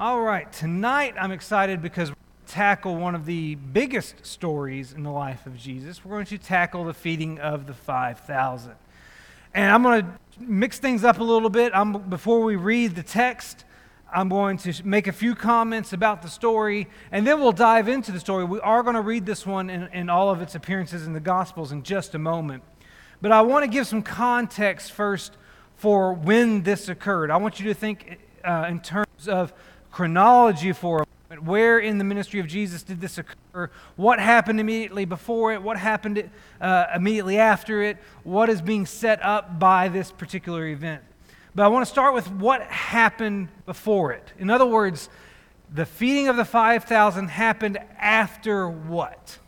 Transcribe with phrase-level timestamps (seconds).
[0.00, 4.92] All right, tonight I'm excited because we're going to tackle one of the biggest stories
[4.92, 6.04] in the life of Jesus.
[6.04, 8.74] We're going to tackle the feeding of the 5,000.
[9.54, 10.08] And I'm going to
[10.38, 11.72] mix things up a little bit.
[11.74, 13.64] I'm, before we read the text,
[14.14, 18.12] I'm going to make a few comments about the story, and then we'll dive into
[18.12, 18.44] the story.
[18.44, 21.18] We are going to read this one in, in all of its appearances in the
[21.18, 22.62] Gospels in just a moment.
[23.20, 25.36] But I want to give some context first
[25.74, 27.32] for when this occurred.
[27.32, 29.52] I want you to think uh, in terms of
[29.90, 31.48] chronology for a moment.
[31.48, 33.70] Where in the ministry of Jesus did this occur?
[33.96, 35.62] What happened immediately before it?
[35.62, 37.98] What happened uh, immediately after it?
[38.24, 41.02] What is being set up by this particular event?
[41.54, 44.32] But I want to start with what happened before it.
[44.38, 45.08] In other words,
[45.74, 49.38] the feeding of the 5,000 happened after what?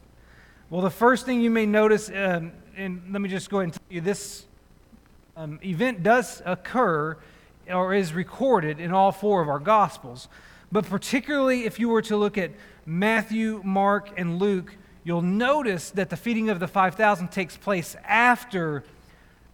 [0.68, 3.72] Well, the first thing you may notice, um, and let me just go ahead and
[3.72, 4.46] tell you this
[5.36, 7.16] um, event does occur
[7.70, 10.28] or is recorded in all four of our Gospels.
[10.72, 12.52] But particularly if you were to look at
[12.86, 18.84] Matthew, Mark, and Luke, you'll notice that the feeding of the 5,000 takes place after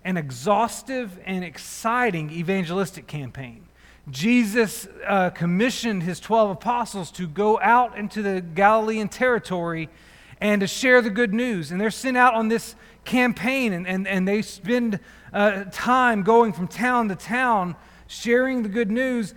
[0.04, 3.66] an exhaustive and exciting evangelistic campaign.
[4.08, 9.88] Jesus uh, commissioned his 12 apostles to go out into the Galilean territory
[10.40, 11.72] and to share the good news.
[11.72, 15.00] And they're sent out on this campaign, and, and, and they spend
[15.32, 17.74] uh, time going from town to town
[18.06, 19.34] sharing the good news,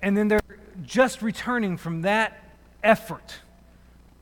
[0.00, 0.40] and then they're
[0.82, 2.42] just returning from that
[2.82, 3.40] effort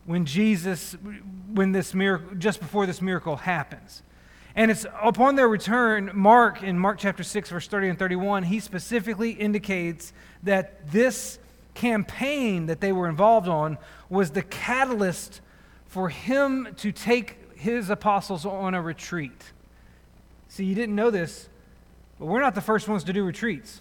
[0.04, 0.96] when Jesus,
[1.52, 4.02] when this miracle, just before this miracle happens.
[4.56, 8.58] And it's upon their return, Mark, in Mark chapter 6, verse 30 and 31, he
[8.58, 11.38] specifically indicates that this
[11.74, 15.40] campaign that they were involved on was the catalyst
[15.86, 19.52] for him to take his apostles on a retreat.
[20.48, 21.48] See, you didn't know this,
[22.18, 23.80] but we're not the first ones to do retreats.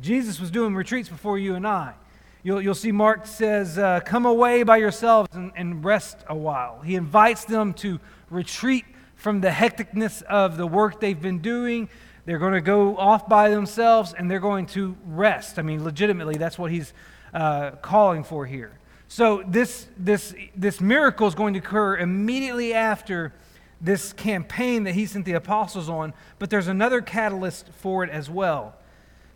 [0.00, 1.94] Jesus was doing retreats before you and I.
[2.42, 6.80] You'll, you'll see Mark says, uh, Come away by yourselves and, and rest a while.
[6.80, 8.84] He invites them to retreat
[9.16, 11.88] from the hecticness of the work they've been doing.
[12.26, 15.58] They're going to go off by themselves and they're going to rest.
[15.58, 16.92] I mean, legitimately, that's what he's
[17.32, 18.78] uh, calling for here.
[19.08, 23.32] So, this, this, this miracle is going to occur immediately after
[23.80, 28.28] this campaign that he sent the apostles on, but there's another catalyst for it as
[28.30, 28.74] well.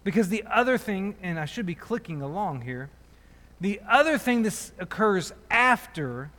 [0.09, 2.89] Because the other thing, and I should be clicking along here,
[3.61, 6.31] the other thing this occurs after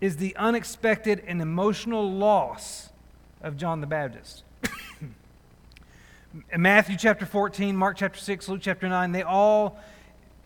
[0.00, 2.90] is the unexpected and emotional loss
[3.42, 4.44] of John the Baptist.
[6.56, 9.76] Matthew chapter 14, Mark chapter 6, Luke chapter 9, they all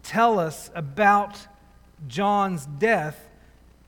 [0.02, 1.36] tell us about
[2.06, 3.28] John's death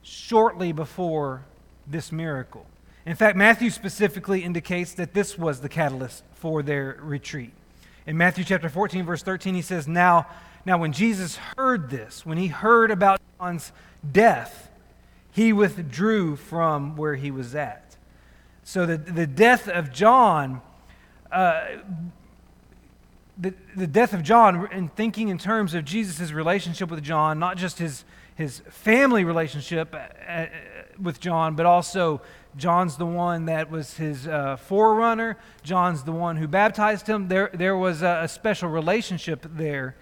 [0.03, 1.47] shortly before
[1.87, 2.67] this miracle.
[3.07, 7.55] In fact, Matthew specifically indicates that this was the catalyst for their retreat.
[8.07, 10.27] In Matthew chapter 14, verse 13, he says, Now,
[10.65, 13.73] now when Jesus heard this, when he heard about John's
[14.11, 14.71] death,
[15.33, 17.97] he withdrew from where he was at.
[18.65, 20.61] So the, the death of John,
[21.31, 21.65] uh,
[23.39, 27.57] the, the death of John, and thinking in terms of Jesus' relationship with John, not
[27.57, 29.99] just his, his family relationship uh,
[30.31, 30.47] uh
[31.01, 32.21] with John, but also
[32.57, 35.37] John's the one that was his uh, forerunner.
[35.63, 37.29] John's the one who baptized him.
[37.29, 39.97] There, there was a, a special relationship there.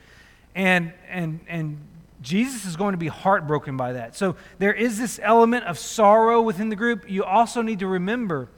[0.54, 1.78] And, and, and
[2.22, 4.16] Jesus is going to be heartbroken by that.
[4.16, 7.08] So there is this element of sorrow within the group.
[7.08, 8.48] You also need to remember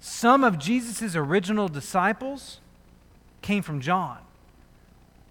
[0.00, 2.60] some of Jesus' original disciples
[3.40, 4.18] came from John.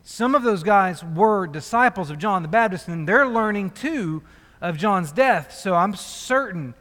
[0.03, 4.23] Some of those guys were disciples of John the Baptist, and they're learning too
[4.61, 5.53] of John's death.
[5.53, 6.73] So I'm certain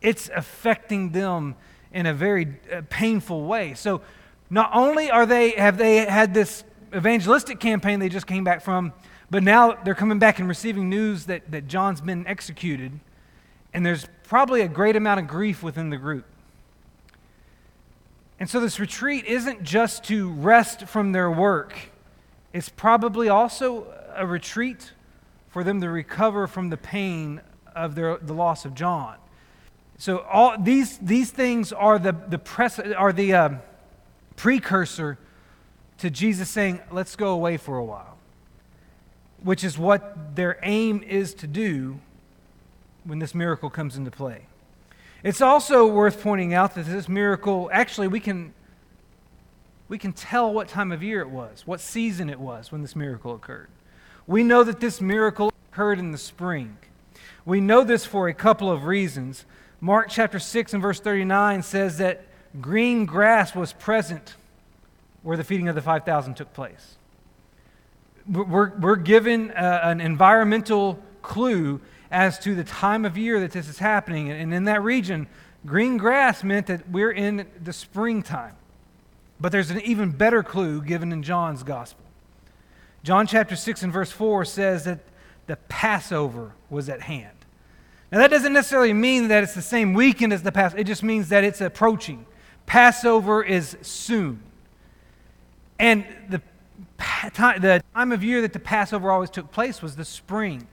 [0.00, 1.54] it's affecting them
[1.92, 3.74] in a very uh, painful way.
[3.74, 4.02] So
[4.50, 6.64] not only are they have they had this
[6.94, 8.92] evangelistic campaign they just came back from,
[9.30, 13.00] but now they're coming back and receiving news that, that John's been executed,
[13.74, 16.24] and there's probably a great amount of grief within the group.
[18.38, 21.74] And so this retreat isn't just to rest from their work,
[22.52, 24.92] it's probably also a retreat
[25.48, 27.40] for them to recover from the pain
[27.74, 29.16] of their, the loss of John.
[29.98, 33.50] So all these, these things are the, the, press, are the uh,
[34.36, 35.18] precursor
[35.98, 38.18] to Jesus saying, let's go away for a while,
[39.42, 41.98] which is what their aim is to do
[43.04, 44.46] when this miracle comes into play.
[45.22, 48.52] It's also worth pointing out that this miracle, actually, we can,
[49.88, 52.94] we can tell what time of year it was, what season it was when this
[52.94, 53.68] miracle occurred.
[54.26, 56.76] We know that this miracle occurred in the spring.
[57.44, 59.46] We know this for a couple of reasons.
[59.80, 62.24] Mark chapter 6 and verse 39 says that
[62.60, 64.34] green grass was present
[65.22, 66.96] where the feeding of the 5,000 took place.
[68.28, 71.80] we're, we're given uh, an environmental clue
[72.10, 74.30] as to the time of year that this is happening.
[74.30, 75.26] And in that region,
[75.66, 78.54] green grass meant that we're in the springtime.
[79.40, 82.04] But there's an even better clue given in John's gospel.
[83.02, 85.00] John chapter 6 and verse 4 says that
[85.46, 87.35] the Passover was at hand.
[88.12, 91.02] Now, that doesn't necessarily mean that it's the same weekend as the Passover, it just
[91.02, 92.24] means that it's approaching.
[92.64, 94.42] Passover is soon.
[95.78, 96.40] And the,
[96.98, 100.66] the time of year that the Passover always took place was the spring.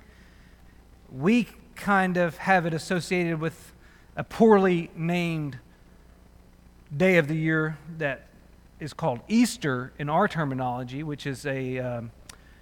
[1.11, 3.73] We kind of have it associated with
[4.15, 5.57] a poorly named
[6.95, 8.27] day of the year that
[8.79, 12.11] is called Easter in our terminology, which is a um,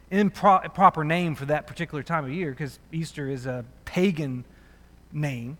[0.09, 4.45] improper name for that particular time of year because Easter is a pagan
[5.13, 5.57] name.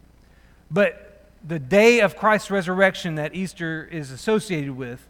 [0.69, 5.07] But the day of Christ's resurrection that Easter is associated with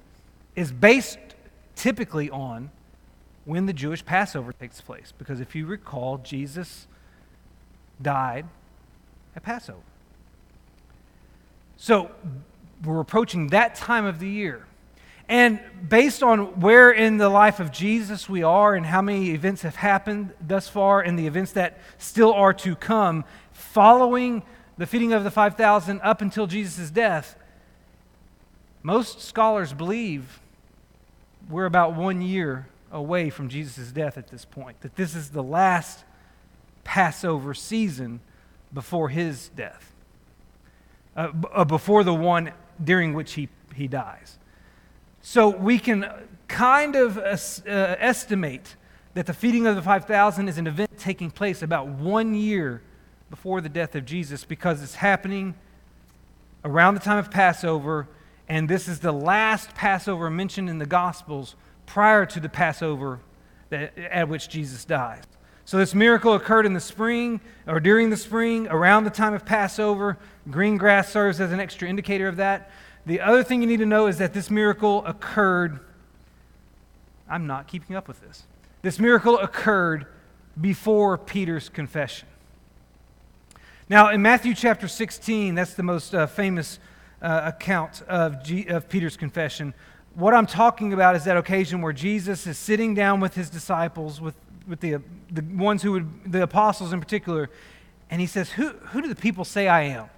[0.55, 1.19] is based
[1.75, 2.71] typically on
[3.45, 5.13] when the Jewish Passover takes place.
[5.17, 6.87] Because if you recall, Jesus
[8.01, 8.45] died
[9.35, 9.79] at Passover.
[11.77, 12.11] So
[12.83, 14.65] we're approaching that time of the year.
[15.27, 19.61] And based on where in the life of Jesus we are and how many events
[19.61, 23.23] have happened thus far and the events that still are to come,
[23.71, 24.43] following
[24.77, 27.35] the feeding of the 5,000 up until Jesus' death,
[28.83, 30.41] most scholars believe
[31.49, 35.43] we're about one year away from Jesus' death at this point, that this is the
[35.43, 36.03] last
[36.83, 38.19] Passover season
[38.73, 39.93] before his death,
[41.15, 42.51] uh, b- uh, before the one
[42.83, 44.37] during which he, he dies.
[45.21, 46.11] So we can
[46.47, 48.75] kind of uh, estimate
[49.13, 52.81] that the feeding of the 5,000 is an event taking place about one year
[53.31, 55.55] before the death of Jesus because it's happening
[56.63, 58.07] around the time of Passover,
[58.47, 61.55] and this is the last Passover mentioned in the Gospels
[61.85, 63.21] prior to the Passover
[63.69, 65.23] that, at which Jesus dies.
[65.63, 69.45] So this miracle occurred in the spring or during the spring, around the time of
[69.45, 70.17] Passover.
[70.49, 72.69] Green grass serves as an extra indicator of that.
[73.05, 75.79] The other thing you need to know is that this miracle occurred.
[77.29, 78.43] I'm not keeping up with this.
[78.81, 80.05] This miracle occurred
[80.59, 82.27] before Peter's confession.
[83.91, 86.79] Now, in Matthew chapter 16, that's the most uh, famous
[87.21, 89.73] uh, account of, G- of Peter's confession.
[90.15, 94.21] What I'm talking about is that occasion where Jesus is sitting down with his disciples,
[94.21, 94.35] with,
[94.65, 97.49] with the, the ones who would, the apostles in particular,
[98.09, 100.09] and he says, who, who do the people say I am?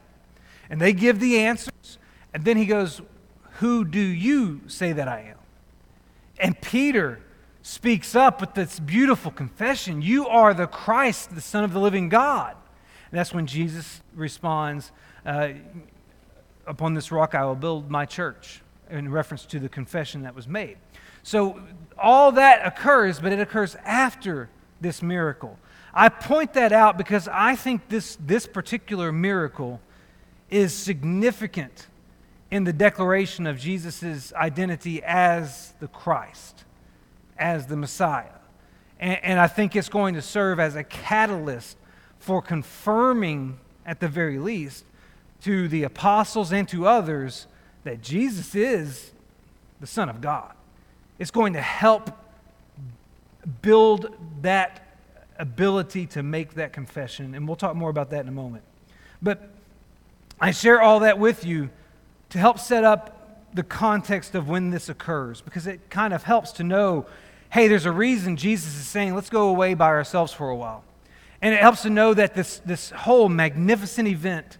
[0.69, 1.97] And they give the answers,
[2.31, 3.01] and then he goes,
[3.53, 5.37] Who do you say that I am?
[6.37, 7.21] And Peter
[7.63, 12.07] speaks up with this beautiful confession You are the Christ, the Son of the living
[12.07, 12.55] God.
[13.13, 14.91] And that's when Jesus responds,
[15.23, 15.49] uh,
[16.65, 20.47] Upon this rock I will build my church, in reference to the confession that was
[20.47, 20.77] made.
[21.21, 21.61] So
[21.95, 24.49] all that occurs, but it occurs after
[24.81, 25.59] this miracle.
[25.93, 29.79] I point that out because I think this, this particular miracle
[30.49, 31.85] is significant
[32.49, 36.63] in the declaration of Jesus' identity as the Christ,
[37.37, 38.39] as the Messiah.
[38.99, 41.77] And, and, I think it's going to serve as a catalyst
[42.23, 44.85] for confirming, at the very least,
[45.41, 47.47] to the apostles and to others
[47.83, 49.11] that Jesus is
[49.81, 50.53] the Son of God.
[51.19, 52.11] It's going to help
[53.61, 54.87] build that
[55.37, 57.35] ability to make that confession.
[57.35, 58.63] And we'll talk more about that in a moment.
[59.21, 59.49] But
[60.39, 61.71] I share all that with you
[62.29, 66.53] to help set up the context of when this occurs because it kind of helps
[66.53, 67.05] to know
[67.49, 70.83] hey, there's a reason Jesus is saying, let's go away by ourselves for a while.
[71.43, 74.57] And it helps to know that this, this whole magnificent event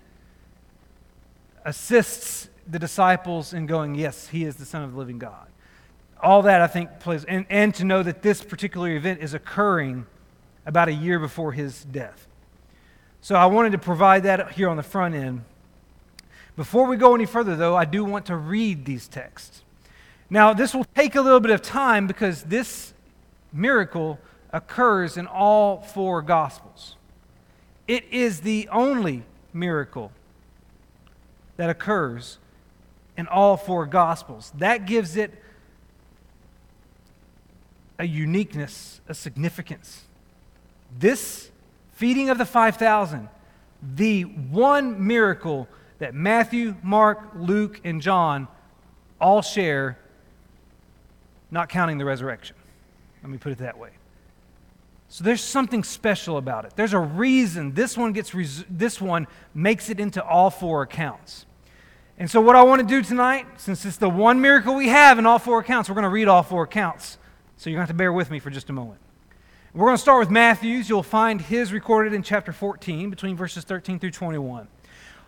[1.64, 5.48] assists the disciples in going, yes, he is the Son of the living God.
[6.22, 10.06] All that, I think, plays, and, and to know that this particular event is occurring
[10.66, 12.28] about a year before his death.
[13.22, 15.46] So I wanted to provide that here on the front end.
[16.58, 19.64] Before we go any further, though, I do want to read these texts.
[20.30, 22.94] Now, this will take a little bit of time because this
[23.54, 24.20] miracle
[24.54, 26.96] occurs in all four Gospels.
[27.88, 30.12] It is the only miracle
[31.58, 32.38] that occurs
[33.18, 34.54] in all four Gospels.
[34.58, 35.34] That gives it
[38.00, 40.04] a uniqueness, a significance.
[40.98, 41.50] This
[41.94, 43.30] feeding of the 5,000,
[43.96, 45.68] the one miracle
[46.00, 48.48] that Matthew, Mark, Luke, and John
[49.20, 49.98] all share,
[51.50, 52.56] not counting the resurrection.
[53.22, 53.92] Let me put it that way.
[55.14, 56.74] So there's something special about it.
[56.76, 61.46] There's a reason this one gets res- this one makes it into all four accounts.
[62.18, 65.20] And so what I want to do tonight, since it's the one miracle we have
[65.20, 67.20] in all four accounts, we're going to read all four accounts.
[67.58, 69.00] So you're going to have to bear with me for just a moment.
[69.76, 70.90] We're going to start with Matthew's.
[70.90, 74.68] You'll find his recorded in chapter 14, between verses 13 through 21.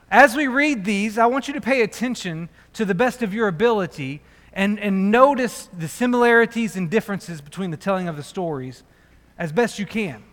[0.10, 3.48] As we read these, I want you to pay attention to the best of your
[3.48, 8.82] ability and, and notice the similarities and differences between the telling of the stories
[9.38, 10.24] as best you can.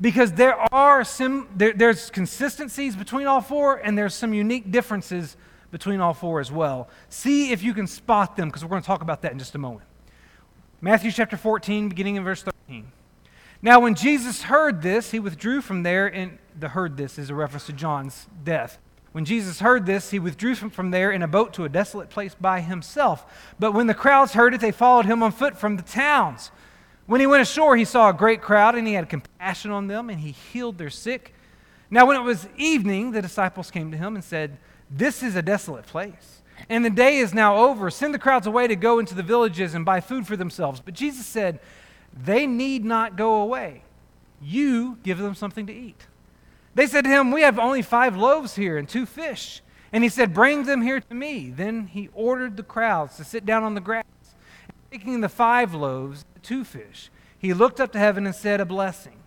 [0.00, 5.36] Because there are some, there, there's consistencies between all four, and there's some unique differences
[5.70, 6.88] between all four as well.
[7.08, 9.54] See if you can spot them, because we're going to talk about that in just
[9.54, 9.88] a moment.
[10.80, 12.92] Matthew chapter 14, beginning in verse 13.
[13.62, 17.34] Now, when Jesus heard this, he withdrew from there, and the heard this is a
[17.34, 18.78] reference to John's death.
[19.12, 22.34] When Jesus heard this, he withdrew from there in a boat to a desolate place
[22.34, 23.54] by himself.
[23.58, 26.50] But when the crowds heard it, they followed him on foot from the towns.
[27.06, 30.10] When he went ashore, he saw a great crowd, and he had compassion on them,
[30.10, 31.34] and he healed their sick.
[31.90, 34.58] Now, when it was evening, the disciples came to him and said,
[34.90, 37.90] This is a desolate place, and the day is now over.
[37.90, 40.80] Send the crowds away to go into the villages and buy food for themselves.
[40.84, 41.60] But Jesus said,
[42.16, 43.82] they need not go away.
[44.40, 46.06] You give them something to eat.
[46.74, 49.62] They said to him, We have only five loaves here and two fish.
[49.92, 51.50] And he said, Bring them here to me.
[51.50, 54.04] Then he ordered the crowds to sit down on the grass.
[54.90, 58.64] Taking the five loaves, the two fish, he looked up to heaven and said a
[58.64, 59.18] blessing.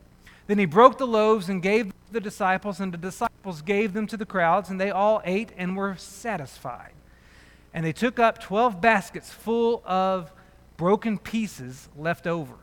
[0.47, 3.93] Then he broke the loaves and gave them to the disciples, and the disciples gave
[3.93, 6.93] them to the crowds, and they all ate and were satisfied.
[7.73, 10.31] And they took up twelve baskets full of
[10.77, 12.55] broken pieces left over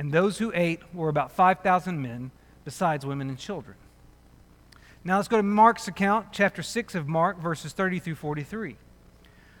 [0.00, 2.30] and those who ate were about 5,000 men,
[2.64, 3.76] besides women and children.
[5.04, 8.76] Now let's go to Mark's account, chapter 6 of Mark, verses 30 through 43.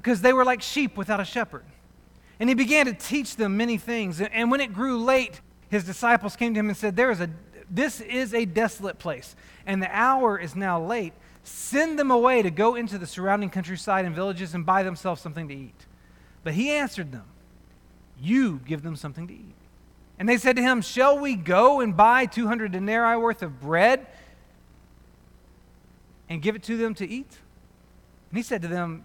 [0.00, 1.64] because they were like sheep without a shepherd.
[2.38, 4.20] And he began to teach them many things.
[4.20, 5.40] And when it grew late,
[5.70, 7.28] his disciples came to him and said, There is a,
[7.68, 9.34] This is a desolate place,
[9.66, 11.14] and the hour is now late.
[11.42, 15.48] Send them away to go into the surrounding countryside and villages and buy themselves something
[15.48, 15.86] to eat.
[16.44, 17.24] But he answered them,
[18.20, 19.54] you give them something to eat.
[20.18, 24.06] And they said to him, Shall we go and buy 200 denarii worth of bread
[26.28, 27.38] and give it to them to eat?
[28.30, 29.04] And he said to them,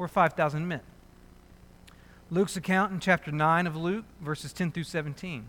[0.00, 0.80] were 5,000 men.
[2.30, 5.48] Luke's account in chapter 9 of Luke, verses 10 through 17.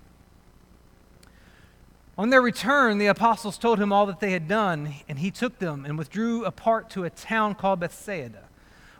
[2.17, 5.59] On their return, the apostles told him all that they had done, and he took
[5.59, 8.43] them and withdrew apart to a town called Bethsaida.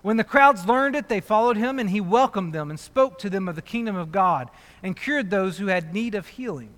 [0.01, 3.29] When the crowds learned it, they followed him, and he welcomed them and spoke to
[3.29, 4.50] them of the kingdom of God
[4.81, 6.74] and cured those who had need of healing.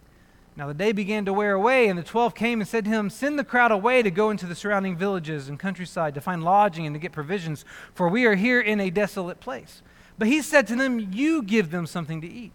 [0.55, 3.09] Now the day began to wear away, and the twelve came and said to him,
[3.09, 6.85] Send the crowd away to go into the surrounding villages and countryside to find lodging
[6.85, 9.81] and to get provisions, for we are here in a desolate place.
[10.17, 12.53] But he said to them, You give them something to eat.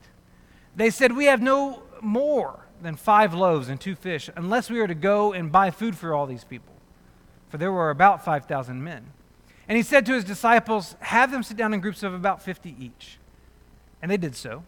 [0.77, 4.87] They said, We have no more than five loaves and two fish, unless we are
[4.87, 6.75] to go and buy food for all these people.
[7.49, 9.07] For there were about 5,000 men.
[9.67, 12.77] And he said to his disciples, Have them sit down in groups of about 50
[12.79, 13.19] each.
[14.01, 14.63] And they did so,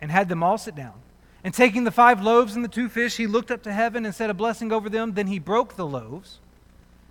[0.00, 0.94] and had them all sit down.
[1.42, 4.14] And taking the five loaves and the two fish, he looked up to heaven and
[4.14, 5.14] said a blessing over them.
[5.14, 6.38] Then he broke the loaves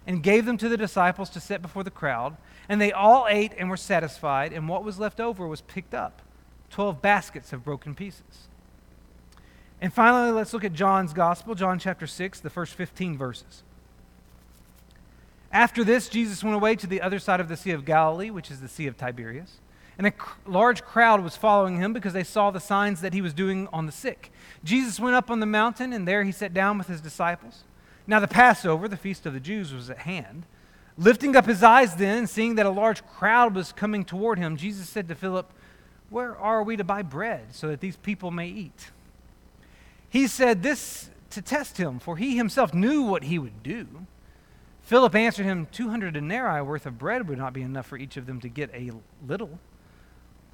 [0.06, 2.38] and gave them to the disciples to set before the crowd.
[2.68, 6.22] And they all ate and were satisfied, and what was left over was picked up
[6.70, 8.48] 12 baskets of broken pieces.
[9.82, 13.64] And finally, let's look at John's Gospel, John chapter 6, the first 15 verses.
[15.52, 18.52] After this, Jesus went away to the other side of the Sea of Galilee, which
[18.52, 19.60] is the Sea of Tiberias.
[20.00, 20.14] And a
[20.48, 23.86] large crowd was following him because they saw the signs that he was doing on
[23.86, 24.32] the sick.
[24.64, 27.66] Jesus went up on the mountain, and there he sat down with his disciples.
[28.08, 30.46] Now, the Passover, the feast of the Jews, was at hand.
[30.98, 34.88] Lifting up his eyes then, seeing that a large crowd was coming toward him, Jesus
[34.88, 35.52] said to Philip,
[36.10, 38.92] Where are we to buy bread so that these people may eat?
[40.10, 43.86] He said this to test him, for he himself knew what he would do.
[44.82, 48.28] Philip answered him, 200 denarii worth of bread would not be enough for each of
[48.28, 48.92] them to get a
[49.28, 49.60] little.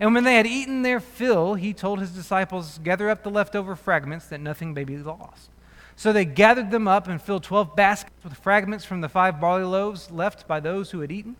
[0.00, 3.74] And when they had eaten their fill, he told his disciples, Gather up the leftover
[3.74, 5.50] fragments, that nothing may be lost.
[5.96, 9.64] So they gathered them up and filled twelve baskets with fragments from the five barley
[9.64, 11.34] loaves left by those who had eaten.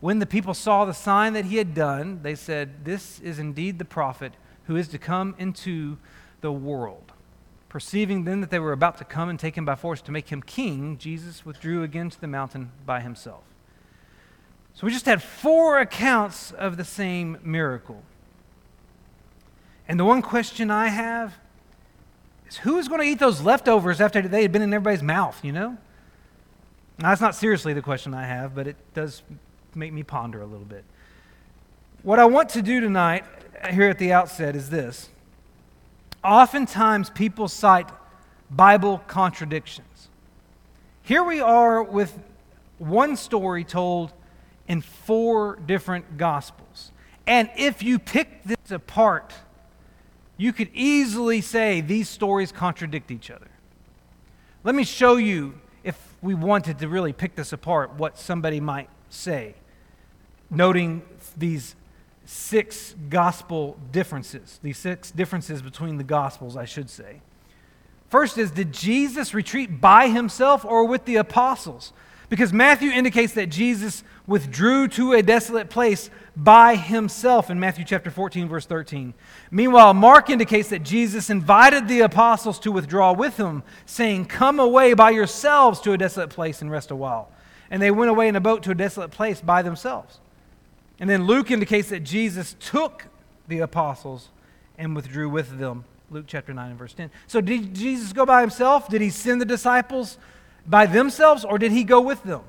[0.00, 3.78] When the people saw the sign that he had done, they said, This is indeed
[3.78, 4.32] the prophet
[4.64, 5.98] who is to come into
[6.40, 7.12] the world.
[7.68, 10.30] Perceiving then that they were about to come and take him by force to make
[10.30, 13.44] him king, Jesus withdrew again to the mountain by himself.
[14.74, 18.02] So we just had four accounts of the same miracle.
[19.86, 21.34] And the one question I have
[22.48, 25.44] is who is going to eat those leftovers after they had been in everybody's mouth,
[25.44, 25.76] you know?
[26.98, 29.22] Now, that's not seriously the question I have, but it does
[29.74, 30.84] make me ponder a little bit.
[32.02, 33.24] What I want to do tonight,
[33.62, 35.08] uh, here at the outset, is this.
[36.24, 37.88] Oftentimes, people cite
[38.50, 40.08] Bible contradictions.
[41.02, 42.18] Here we are with
[42.78, 44.12] one story told
[44.68, 46.92] in four different Gospels.
[47.26, 49.32] And if you pick this apart,
[50.36, 53.48] you could easily say these stories contradict each other.
[54.64, 55.54] Let me show you,
[55.84, 59.54] if we wanted to really pick this apart, what somebody might say
[60.50, 61.02] noting
[61.36, 61.74] these
[62.24, 67.20] six gospel differences, these six differences between the gospels, I should say.
[68.10, 71.92] First is, did Jesus retreat by himself or with the apostles?
[72.28, 78.10] Because Matthew indicates that Jesus withdrew to a desolate place by himself in Matthew chapter
[78.10, 79.14] 14, verse 13.
[79.50, 84.94] Meanwhile, Mark indicates that Jesus invited the apostles to withdraw with him, saying, Come away
[84.94, 87.30] by yourselves to a desolate place and rest a while.
[87.70, 90.20] And they went away in a boat to a desolate place by themselves.
[91.00, 93.06] And then Luke indicates that Jesus took
[93.48, 94.28] the apostles
[94.78, 95.84] and withdrew with them.
[96.10, 97.10] Luke chapter 9 and verse 10.
[97.26, 98.88] So did Jesus go by himself?
[98.88, 100.18] Did he send the disciples
[100.66, 102.42] by themselves or did he go with them?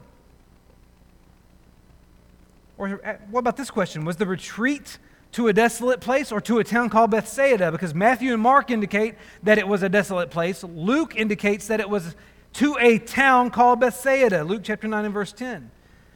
[2.77, 4.05] Or uh, what about this question?
[4.05, 4.97] Was the retreat
[5.33, 7.71] to a desolate place or to a town called Bethsaida?
[7.71, 10.63] Because Matthew and Mark indicate that it was a desolate place.
[10.63, 12.15] Luke indicates that it was
[12.53, 14.43] to a town called Bethsaida.
[14.43, 15.71] Luke chapter 9 and verse 10.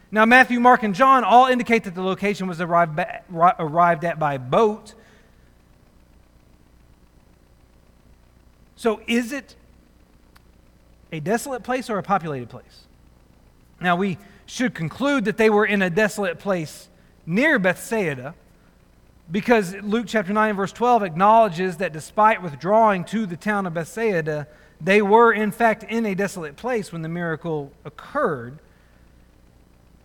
[0.10, 2.98] Now, Matthew, Mark, and John all indicate that the location was arrived,
[3.30, 4.94] arrived at by boat.
[8.78, 9.56] So, is it
[11.12, 12.86] a desolate place or a populated place?
[13.82, 14.18] Now, we
[14.48, 16.90] should conclude that they were in a desolate place
[17.26, 18.34] near Bethsaida
[19.30, 24.48] because Luke chapter 9, verse 12 acknowledges that despite withdrawing to the town of Bethsaida,
[24.80, 28.60] they were in fact in a desolate place when the miracle occurred.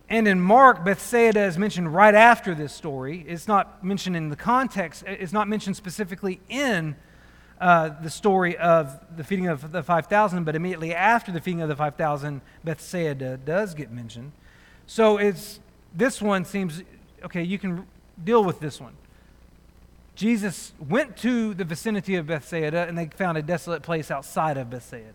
[0.08, 3.24] And in Mark, Bethsaida is mentioned right after this story.
[3.28, 6.96] It's not mentioned in the context, it's not mentioned specifically in
[7.62, 11.68] uh, the story of the feeding of the 5,000, but immediately after the feeding of
[11.68, 14.32] the 5,000, Bethsaida does get mentioned.
[14.88, 15.60] So it's,
[15.94, 16.82] this one seems,
[17.24, 17.86] okay, you can
[18.24, 18.94] deal with this one.
[20.16, 24.68] Jesus went to the vicinity of Bethsaida and they found a desolate place outside of
[24.68, 25.12] Bethsaida.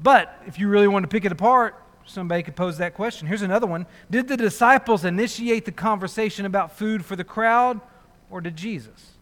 [0.00, 1.74] But if you really want to pick it apart,
[2.06, 3.28] somebody could pose that question.
[3.28, 7.78] Here's another one Did the disciples initiate the conversation about food for the crowd,
[8.30, 9.17] or did Jesus?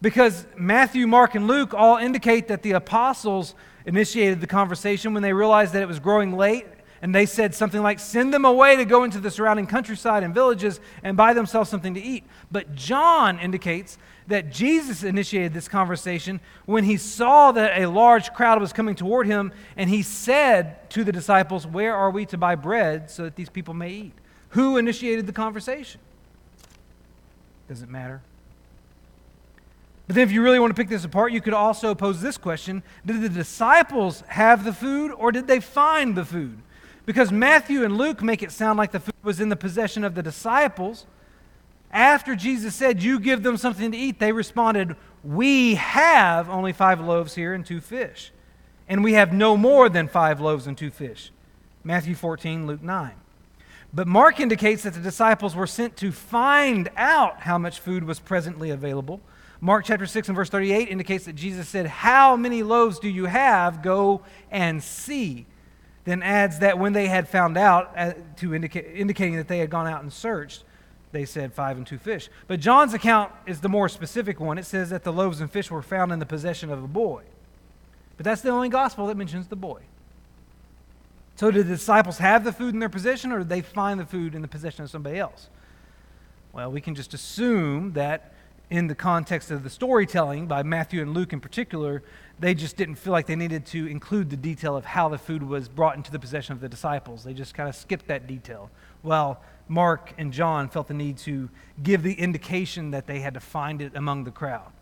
[0.00, 5.32] Because Matthew, Mark, and Luke all indicate that the apostles initiated the conversation when they
[5.32, 6.66] realized that it was growing late
[7.00, 10.34] and they said something like, Send them away to go into the surrounding countryside and
[10.34, 12.24] villages and buy themselves something to eat.
[12.50, 18.60] But John indicates that Jesus initiated this conversation when he saw that a large crowd
[18.60, 22.54] was coming toward him, and he said to the disciples, Where are we to buy
[22.56, 24.12] bread so that these people may eat?
[24.50, 26.00] Who initiated the conversation?
[27.68, 28.22] Does it matter?
[30.08, 32.38] But then, if you really want to pick this apart, you could also pose this
[32.38, 36.62] question Did the disciples have the food, or did they find the food?
[37.04, 40.14] Because Matthew and Luke make it sound like the food was in the possession of
[40.14, 41.06] the disciples.
[41.90, 47.00] After Jesus said, You give them something to eat, they responded, We have only five
[47.00, 48.32] loaves here and two fish.
[48.88, 51.32] And we have no more than five loaves and two fish.
[51.84, 53.12] Matthew 14, Luke 9.
[53.92, 58.20] But Mark indicates that the disciples were sent to find out how much food was
[58.20, 59.20] presently available.
[59.60, 63.26] Mark chapter 6 and verse 38 indicates that Jesus said, How many loaves do you
[63.26, 63.82] have?
[63.82, 65.46] Go and see
[66.08, 69.86] then adds that when they had found out, uh, to indicating that they had gone
[69.86, 70.64] out and searched,
[71.12, 72.30] they said five and two fish.
[72.46, 74.56] But John's account is the more specific one.
[74.56, 77.24] It says that the loaves and fish were found in the possession of a boy.
[78.16, 79.82] But that's the only gospel that mentions the boy.
[81.36, 84.06] So, did the disciples have the food in their possession, or did they find the
[84.06, 85.50] food in the possession of somebody else?
[86.54, 88.32] Well, we can just assume that
[88.70, 92.02] in the context of the storytelling by Matthew and Luke in particular,
[92.38, 95.42] they just didn't feel like they needed to include the detail of how the food
[95.42, 97.24] was brought into the possession of the disciples.
[97.24, 98.70] They just kind of skipped that detail.
[99.02, 101.48] Well, Mark and John felt the need to
[101.82, 104.72] give the indication that they had to find it among the crowd.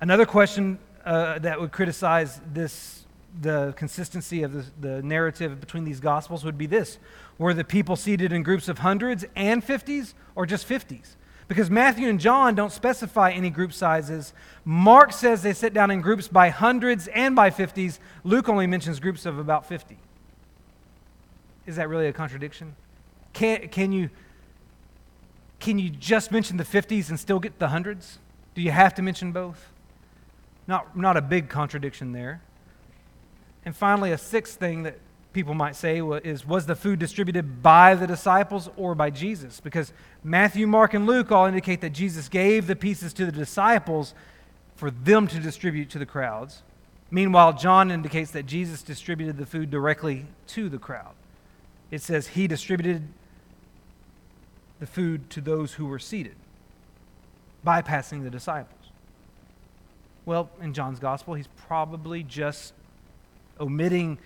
[0.00, 3.04] Another question uh, that would criticize this,
[3.40, 6.98] the consistency of the, the narrative between these gospels would be this
[7.38, 11.16] Were the people seated in groups of hundreds and fifties, or just fifties?
[11.50, 14.32] Because Matthew and John don't specify any group sizes.
[14.64, 17.98] Mark says they sit down in groups by hundreds and by fifties.
[18.22, 19.98] Luke only mentions groups of about 50.
[21.66, 22.76] Is that really a contradiction?
[23.32, 24.10] Can, can, you,
[25.58, 28.20] can you just mention the 50s and still get the hundreds?
[28.54, 29.72] Do you have to mention both?
[30.68, 32.42] Not, not a big contradiction there.
[33.64, 35.00] And finally, a sixth thing that
[35.32, 39.60] people might say is was the food distributed by the disciples or by Jesus?
[39.60, 39.92] Because
[40.24, 44.14] Matthew, Mark, and Luke all indicate that Jesus gave the pieces to the disciples
[44.74, 46.62] for them to distribute to the crowds.
[47.10, 51.14] Meanwhile, John indicates that Jesus distributed the food directly to the crowd.
[51.90, 53.08] It says he distributed
[54.78, 56.36] the food to those who were seated,
[57.66, 58.76] bypassing the disciples.
[60.24, 62.72] Well, in John's gospel, he's probably just
[63.60, 64.18] omitting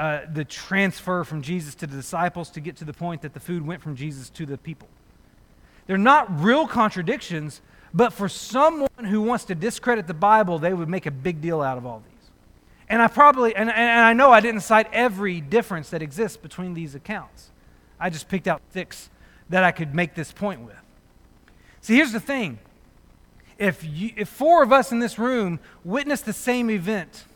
[0.00, 3.40] uh, the transfer from Jesus to the disciples to get to the point that the
[3.40, 4.88] food went from Jesus to the people.
[5.86, 7.60] They're not real contradictions,
[7.92, 11.60] but for someone who wants to discredit the Bible, they would make a big deal
[11.60, 12.30] out of all these.
[12.88, 16.72] And I probably, and, and I know I didn't cite every difference that exists between
[16.72, 17.50] these accounts.
[18.00, 19.10] I just picked out six
[19.50, 20.80] that I could make this point with.
[21.82, 22.58] See, here's the thing.
[23.58, 27.26] If, you, if four of us in this room witnessed the same event,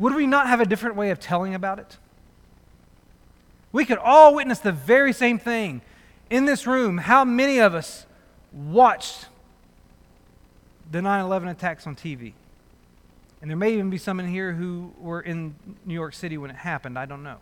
[0.00, 1.98] would we not have a different way of telling about it?
[3.70, 5.82] We could all witness the very same thing.
[6.30, 8.06] In this room, how many of us
[8.52, 9.26] watched
[10.90, 12.32] the 9 11 attacks on TV?
[13.40, 16.50] And there may even be some in here who were in New York City when
[16.50, 16.98] it happened.
[16.98, 17.38] I don't know.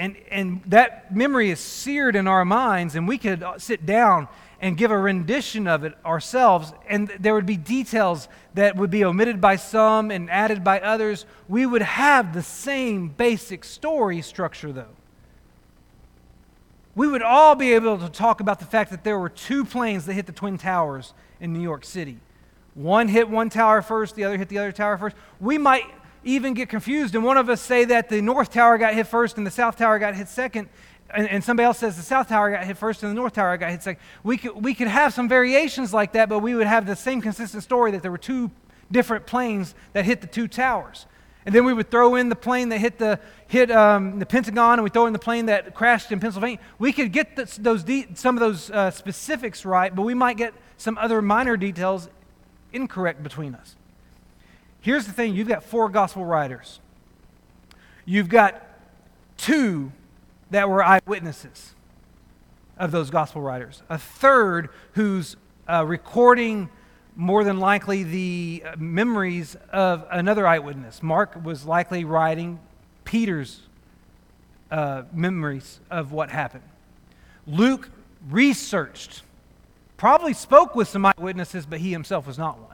[0.00, 4.28] And, and that memory is seared in our minds, and we could uh, sit down
[4.58, 9.04] and give a rendition of it ourselves, and there would be details that would be
[9.04, 11.26] omitted by some and added by others.
[11.50, 14.96] We would have the same basic story structure, though.
[16.94, 20.06] We would all be able to talk about the fact that there were two planes
[20.06, 22.16] that hit the Twin Towers in New York City.
[22.74, 25.14] One hit one tower first, the other hit the other tower first.
[25.40, 25.84] We might
[26.24, 29.38] even get confused, and one of us say that the North Tower got hit first
[29.38, 30.68] and the South Tower got hit second,
[31.12, 33.56] and, and, somebody else says the South Tower got hit first and the North Tower
[33.56, 34.00] got hit second.
[34.22, 37.20] We could, we could have some variations like that, but we would have the same
[37.20, 38.50] consistent story that there were two
[38.92, 41.06] different planes that hit the two towers.
[41.46, 44.74] And then we would throw in the plane that hit the, hit, um, the Pentagon,
[44.74, 46.58] and we throw in the plane that crashed in Pennsylvania.
[46.78, 50.36] We could get the, those de- some of those uh, specifics right, but we might
[50.36, 52.08] get some other minor details
[52.72, 53.74] incorrect between us.
[54.80, 56.80] Here's the thing you've got four gospel writers,
[58.04, 58.66] you've got
[59.36, 59.92] two
[60.50, 61.74] that were eyewitnesses
[62.76, 65.36] of those gospel writers, a third who's
[65.68, 66.70] uh, recording
[67.14, 71.02] more than likely the uh, memories of another eyewitness.
[71.02, 72.58] Mark was likely writing
[73.04, 73.62] Peter's
[74.70, 76.64] uh, memories of what happened.
[77.46, 77.90] Luke
[78.28, 79.22] researched,
[79.96, 82.69] probably spoke with some eyewitnesses, but he himself was not one.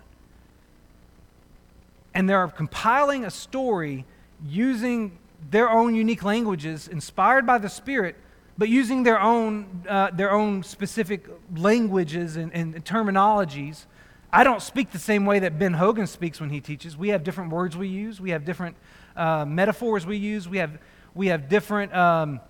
[2.17, 4.07] And they're compiling a story
[4.43, 5.19] using
[5.51, 8.17] their own unique languages, inspired by the Spirit,
[8.57, 13.85] but using their own, uh, their own specific languages and, and, terminologies.
[14.33, 16.97] I don't speak the same way that Ben Hogan speaks when he teaches.
[16.97, 18.77] We have different words we use, we have different
[19.15, 20.79] uh, metaphors we use, we have,
[21.15, 22.41] we have different um,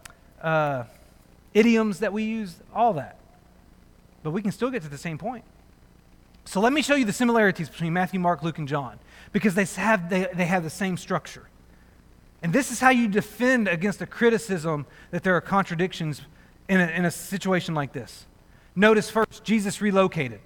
[0.40, 0.84] uh,
[1.54, 3.18] idioms that we use, all that.
[4.22, 5.42] But we can still get to the same point.
[6.46, 8.98] So let me show you the similarities between Matthew, Mark, Luke, and John
[9.32, 11.48] because they have, they, they have the same structure.
[12.42, 16.22] And this is how you defend against a criticism that there are contradictions
[16.68, 18.26] in a, in a situation like this.
[18.76, 20.40] Notice first, Jesus relocated.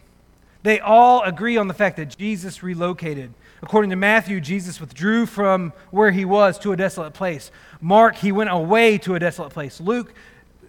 [0.63, 3.35] They all agree on the fact that Jesus relocated.
[3.63, 7.51] According to Matthew, Jesus withdrew from where he was to a desolate place.
[7.81, 9.81] Mark, he went away to a desolate place.
[9.81, 10.15] Luke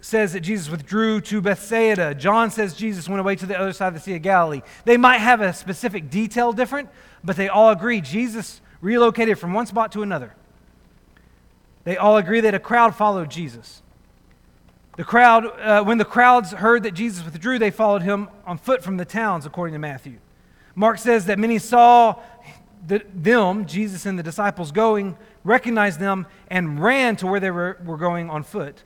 [0.01, 2.15] says that Jesus withdrew to Bethsaida.
[2.15, 4.61] John says Jesus went away to the other side of the Sea of Galilee.
[4.83, 6.89] They might have a specific detail different,
[7.23, 10.33] but they all agree Jesus relocated from one spot to another.
[11.83, 13.83] They all agree that a crowd followed Jesus.
[14.97, 18.83] The crowd, uh, when the crowds heard that Jesus withdrew, they followed him on foot
[18.83, 20.17] from the towns, according to Matthew.
[20.75, 22.15] Mark says that many saw
[22.85, 27.77] the, them, Jesus and the disciples, going, recognized them, and ran to where they were,
[27.85, 28.83] were going on foot.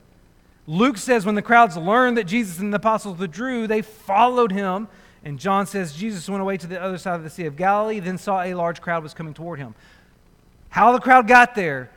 [0.66, 4.88] Luke says when the crowds learned that Jesus and the apostles withdrew, they followed him.
[5.24, 8.00] And John says Jesus went away to the other side of the Sea of Galilee,
[8.00, 9.74] then saw a large crowd was coming toward him.
[10.68, 11.90] How the crowd got there,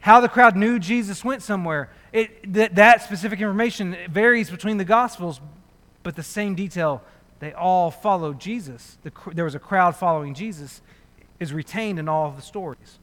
[0.00, 4.84] how the crowd knew Jesus went somewhere, it, that, that specific information varies between the
[4.84, 5.40] Gospels,
[6.02, 7.02] but the same detail,
[7.40, 8.96] they all followed Jesus.
[9.02, 10.80] The, there was a crowd following Jesus,
[11.40, 12.98] is retained in all of the stories.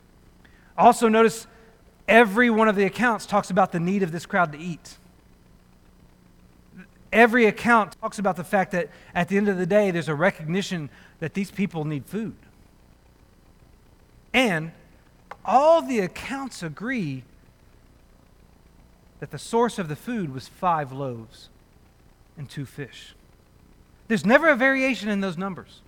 [0.77, 1.45] Also, notice
[2.07, 4.97] every one of the accounts talks about the need of this crowd to eat.
[7.11, 10.15] Every account talks about the fact that at the end of the day, there's a
[10.15, 10.89] recognition
[11.19, 12.35] that these people need food.
[14.33, 14.71] And
[15.45, 17.23] all the accounts agree
[19.19, 21.49] that the source of the food was five loaves
[22.37, 23.13] and two fish.
[24.07, 25.81] There's never a variation in those numbers.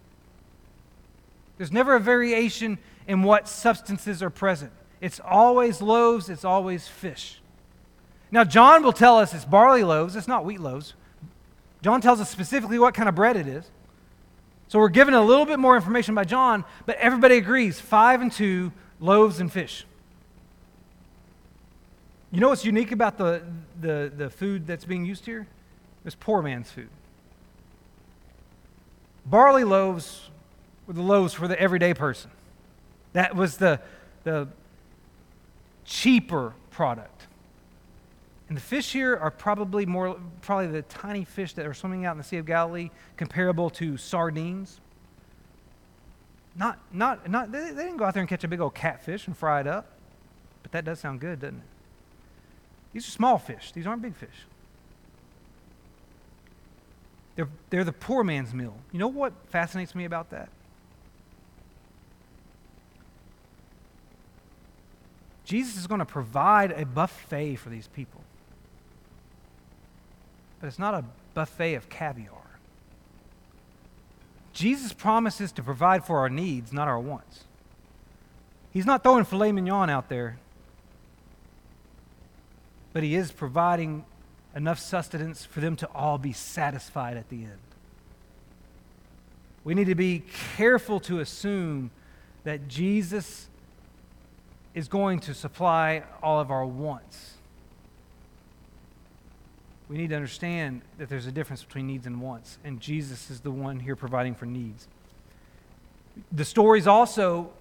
[1.58, 4.72] There's never a variation in what substances are present.
[5.06, 7.40] It's always loaves, it's always fish.
[8.32, 10.96] Now, John will tell us it's barley loaves, it's not wheat loaves.
[11.84, 13.70] John tells us specifically what kind of bread it is.
[14.68, 18.32] So we're given a little bit more information by John, but everybody agrees five and
[18.32, 19.86] two loaves and fish.
[22.32, 23.44] You know what's unique about the,
[23.80, 25.46] the, the food that's being used here?
[26.04, 26.90] It's poor man's food.
[29.24, 30.32] Barley loaves
[30.88, 32.32] were the loaves for the everyday person.
[33.14, 33.80] That was the,
[34.24, 34.48] the
[35.86, 37.28] cheaper product.
[38.48, 42.12] And the fish here are probably more, probably the tiny fish that are swimming out
[42.12, 44.80] in the Sea of Galilee, comparable to sardines.
[46.56, 49.28] Not, not, not, they, they didn't go out there and catch a big old catfish
[49.28, 49.88] and fry it up.
[50.62, 51.64] But that does sound good, doesn't it?
[52.94, 54.46] These are small fish, these aren't big fish.
[57.36, 58.76] They're, they're the poor man's meal.
[58.92, 60.50] You know what fascinates me about that?
[65.46, 68.22] Jesus is going to provide a buffet for these people.
[70.60, 72.32] But it's not a buffet of caviar.
[74.52, 77.44] Jesus promises to provide for our needs, not our wants.
[78.72, 80.38] He's not throwing filet mignon out there,
[82.92, 84.06] but he is providing
[84.56, 87.60] enough sustenance for them to all be satisfied at the end.
[89.64, 90.24] We need to be
[90.56, 91.92] careful to assume
[92.46, 93.50] that Jesus
[94.76, 97.36] is going to supply all of our wants.
[99.88, 103.40] We need to understand that there's a difference between needs and wants, and Jesus is
[103.40, 104.88] the one here providing for needs.
[106.32, 107.52] The stories also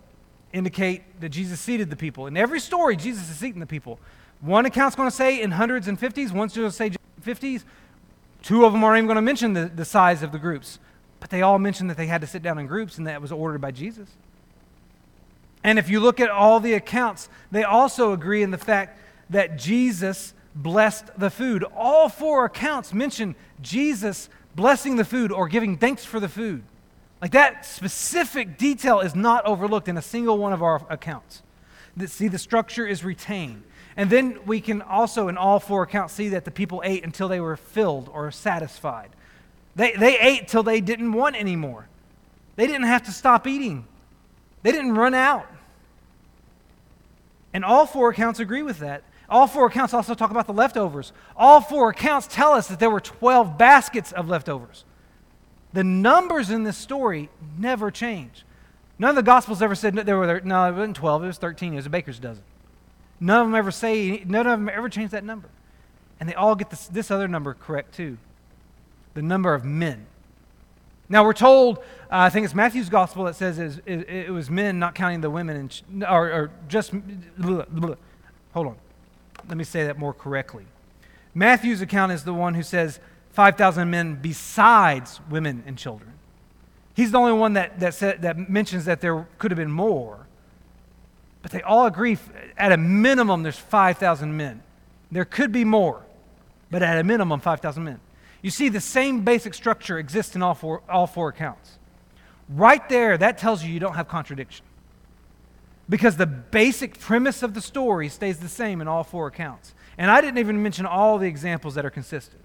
[0.53, 2.27] indicate that Jesus seated the people.
[2.27, 3.99] In every story, Jesus is seating the people.
[4.41, 7.65] One account's going to say in hundreds and fifties, one's going to say 50s.
[8.43, 10.79] Two of them aren't even going to mention the, the size of the groups,
[11.21, 13.33] but they all mention that they had to sit down in groups and that was
[13.33, 14.09] ordered by Jesus.
[15.65, 19.01] And if you look at all the accounts, they also agree in the fact
[19.31, 21.65] that Jesus blessed the food.
[21.75, 26.63] All four accounts mention Jesus blessing the food or giving thanks for the food.
[27.21, 31.43] Like that specific detail is not overlooked in a single one of our accounts.
[32.07, 33.63] See, the structure is retained.
[33.97, 37.29] And then we can also, in all four accounts, see that the people ate until
[37.29, 39.11] they were filled or satisfied.
[39.77, 41.89] They, they ate till they didn't want anymore.
[42.57, 43.87] They didn't have to stop eating,
[44.63, 45.47] they didn't run out.
[47.55, 49.05] And all four accounts agree with that.
[49.31, 51.13] All four accounts also talk about the leftovers.
[51.35, 54.85] All four accounts tell us that there were 12 baskets of leftovers.
[55.73, 58.45] The numbers in this story never change.
[58.99, 61.73] None of the Gospels ever said there were, no, it wasn't 12, it was 13,
[61.73, 62.45] it was a baker's dozen.
[63.19, 65.49] None of them ever say, none of them ever change that number.
[66.21, 68.19] And they all get this, this other number correct too
[69.15, 70.07] the number of men.
[71.15, 74.51] Now we're told, uh, I think it's Matthew's gospel that says it, it, it, was
[74.51, 76.93] men, not counting the women, and, or, or just,
[77.39, 77.95] blah, blah.
[78.53, 78.77] hold on.
[79.49, 80.65] Let me say that more correctly.
[81.33, 82.99] Matthew's account is the one who says
[83.31, 86.15] 5,000 men besides women and children.
[86.95, 90.27] He's the only one that, that, said, that mentions that there could have been more.
[91.43, 92.19] But they all agree
[92.57, 94.65] at a minimum there's 5,000 men.
[95.13, 96.03] There could be more,
[96.73, 98.01] but at a minimum 5,000 men.
[98.45, 101.79] You see, the same basic structure exists in all four, all four accounts.
[102.51, 104.67] Right there, that tells you you don't have contradiction.
[105.89, 109.75] Because the basic premise of the story stays the same in all four accounts.
[109.97, 112.43] And I didn't even mention all the examples that are consistent.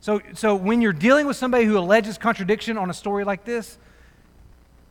[0.00, 3.76] So, so when you're dealing with somebody who alleges contradiction on a story like this,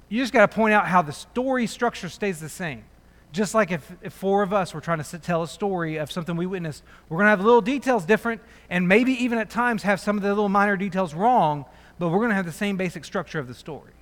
[0.08, 2.84] you just got to point out how the story structure stays the same.
[3.32, 6.12] Just like if, if four of us were trying to sit, tell a story of
[6.12, 9.84] something we witnessed, we're going to have little details different, and maybe even at times
[9.84, 11.66] have some of the little minor details wrong,
[11.98, 13.94] but we're going to have the same basic structure of the story.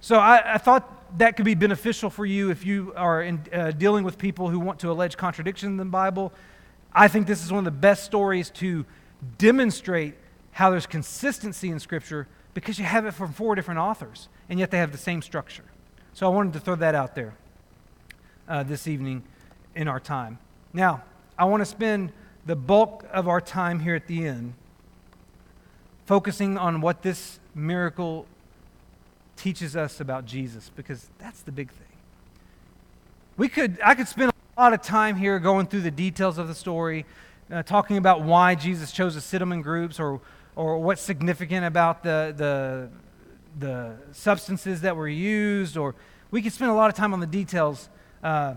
[0.00, 3.70] So I, I thought that could be beneficial for you if you are in, uh,
[3.70, 6.32] dealing with people who want to allege contradiction in the Bible.
[6.92, 8.84] I think this is one of the best stories to
[9.38, 10.14] demonstrate
[10.52, 14.72] how there's consistency in Scripture because you have it from four different authors, and yet
[14.72, 15.64] they have the same structure.
[16.14, 17.34] So I wanted to throw that out there
[18.50, 19.22] uh, this evening
[19.74, 20.38] in our time.
[20.74, 21.02] Now,
[21.38, 22.12] I want to spend
[22.44, 24.54] the bulk of our time here at the end
[26.04, 28.26] focusing on what this miracle
[29.36, 31.86] teaches us about Jesus because that's the big thing.
[33.36, 36.48] We could, I could spend a lot of time here going through the details of
[36.48, 37.06] the story,
[37.50, 40.20] uh, talking about why Jesus chose to sit them in groups or,
[40.56, 42.88] or what's significant about the, the,
[43.58, 45.94] the substances that were used, or
[46.32, 47.88] we could spend a lot of time on the details.
[48.22, 48.54] Uh,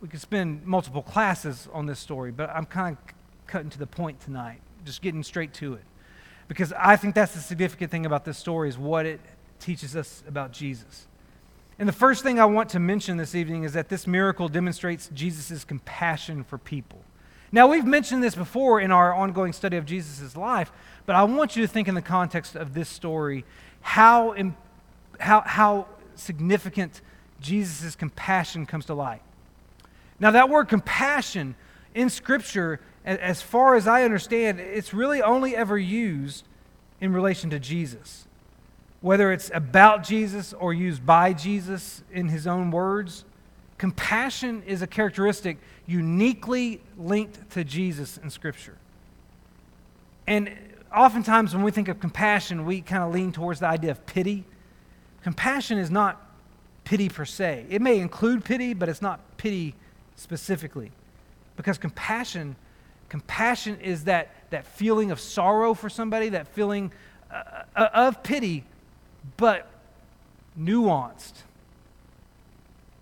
[0.00, 3.14] we could spend multiple classes on this story, but I'm kind of
[3.46, 5.82] cutting to the point tonight, just getting straight to it.
[6.48, 9.20] Because I think that's the significant thing about this story is what it
[9.58, 11.06] teaches us about Jesus.
[11.78, 15.10] And the first thing I want to mention this evening is that this miracle demonstrates
[15.12, 17.00] Jesus' compassion for people.
[17.52, 20.72] Now, we've mentioned this before in our ongoing study of Jesus' life,
[21.04, 23.44] but I want you to think in the context of this story
[23.80, 24.34] how,
[25.20, 27.00] how, how significant
[27.40, 29.22] Jesus' compassion comes to light.
[30.18, 31.54] Now, that word compassion
[31.94, 36.44] in Scripture, as far as I understand, it's really only ever used
[37.00, 38.26] in relation to Jesus
[39.06, 43.24] whether it's about Jesus or used by Jesus in his own words,
[43.78, 48.76] compassion is a characteristic uniquely linked to Jesus in Scripture.
[50.26, 50.50] And
[50.92, 54.44] oftentimes when we think of compassion, we kind of lean towards the idea of pity.
[55.22, 56.25] Compassion is not
[56.86, 57.66] pity per se.
[57.68, 59.74] It may include pity, but it's not pity
[60.14, 60.92] specifically.
[61.56, 62.56] Because compassion,
[63.08, 66.92] compassion is that, that feeling of sorrow for somebody, that feeling
[67.30, 68.64] uh, uh of pity
[69.36, 69.68] but
[70.58, 71.42] nuanced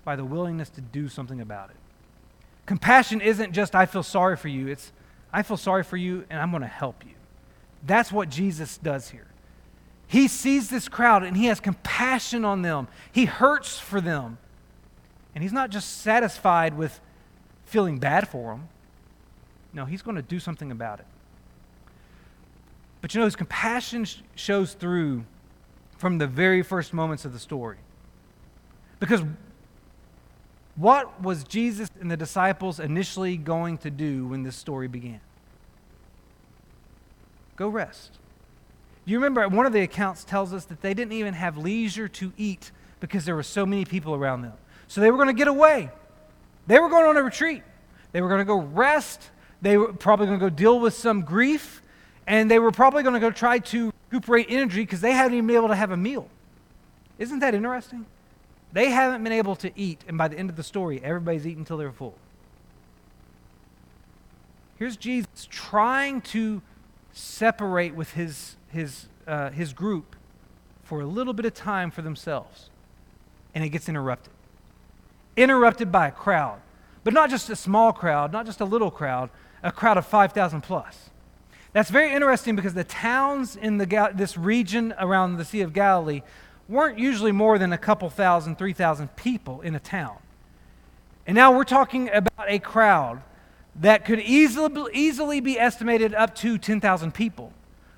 [0.02, 1.76] by the willingness to do something about it.
[2.64, 4.92] Compassion isn't just, I feel sorry for you, it's,
[5.30, 7.12] I feel sorry for you and I'm going to help you.
[7.86, 9.26] That's what Jesus does here.
[10.14, 14.38] He sees this crowd and he has compassion on them, he hurts for them.
[15.34, 17.00] And he's not just satisfied with
[17.64, 18.68] feeling bad for them.
[19.72, 21.06] No, he's going to do something about it.
[23.00, 25.24] But you know, his compassion sh- shows through
[25.98, 27.78] from the very first moments of the story.
[29.00, 29.24] Because
[30.76, 35.20] what was Jesus and the disciples initially going to do when this story began?
[37.56, 38.20] Go rest.
[39.04, 42.32] You remember one of the accounts tells us that they didn't even have leisure to
[42.36, 44.54] eat because there were so many people around them.
[44.88, 45.90] So they were going to get away.
[46.66, 47.62] They were going on a retreat.
[48.12, 49.30] They were going to go rest.
[49.60, 51.82] They were probably going to go deal with some grief.
[52.26, 55.46] And they were probably going to go try to recuperate energy because they haven't even
[55.46, 56.28] been able to have a meal.
[57.18, 58.06] Isn't that interesting?
[58.72, 61.60] They haven't been able to eat, and by the end of the story, everybody's eaten
[61.60, 62.16] until they're full.
[64.78, 66.60] Here's Jesus trying to
[67.12, 70.16] separate with his, his, uh, his group
[70.82, 72.70] for a little bit of time for themselves,
[73.54, 74.32] and it gets interrupted.
[75.36, 76.60] Interrupted by a crowd,
[77.02, 79.30] but not just a small crowd, not just a little crowd,
[79.62, 81.10] a crowd of 5,000 plus.
[81.72, 86.22] That's very interesting because the towns in the, this region around the Sea of Galilee
[86.68, 90.16] weren't usually more than a couple thousand, 3,000 people in a town.
[91.26, 93.22] And now we're talking about a crowd
[93.76, 97.52] that could easily, easily be estimated up to 10,000 people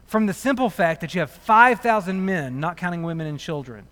[0.07, 3.87] from the simple fact that you have 5,000 men, not counting women and children.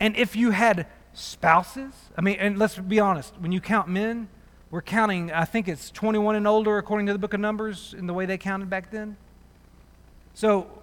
[0.00, 4.28] And if you had spouses, I mean, and let's be honest, when you count men,
[4.70, 8.06] we're counting, I think it's 21 and older according to the book of Numbers in
[8.06, 9.16] the way they counted back then.
[10.34, 10.82] So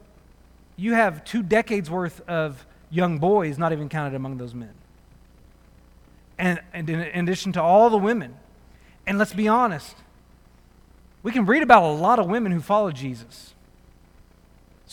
[0.75, 4.73] you have two decades worth of young boys not even counted among those men.
[6.37, 8.35] And, and in addition to all the women.
[9.07, 9.95] And let's be honest,
[11.23, 13.54] we can read about a lot of women who followed Jesus.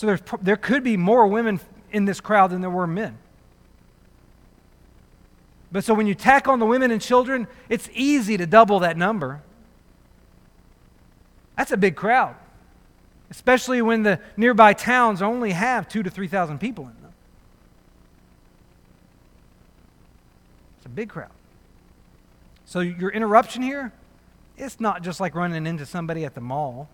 [0.02, 1.60] So there's, there could be more women
[1.92, 3.18] in this crowd than there were men.
[5.70, 8.96] But so when you tack on the women and children, it's easy to double that
[8.96, 9.42] number.
[11.56, 12.34] That's a big crowd,
[13.30, 17.12] especially when the nearby towns only have two to 3,000 people in them.
[20.78, 21.30] It's a big crowd.
[22.64, 23.92] So your interruption here,
[24.58, 26.88] it's not just like running into somebody at the mall.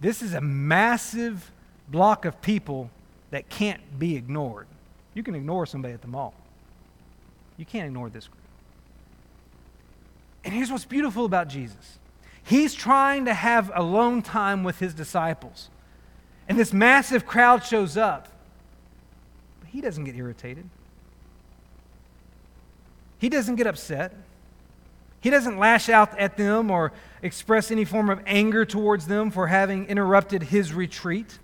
[0.00, 1.50] This is a massive
[1.88, 2.90] block of people
[3.30, 4.66] that can't be ignored.
[5.14, 6.34] You can ignore somebody at the mall.
[7.56, 8.42] You can't ignore this group.
[10.44, 11.98] And here's what's beautiful about Jesus
[12.44, 15.68] He's trying to have alone time with his disciples.
[16.48, 18.28] And this massive crowd shows up.
[19.60, 20.68] But he doesn't get irritated.
[23.18, 24.14] He doesn't get upset.
[25.20, 26.92] He doesn't lash out at them or
[27.22, 31.38] express any form of anger towards them for having interrupted his retreat.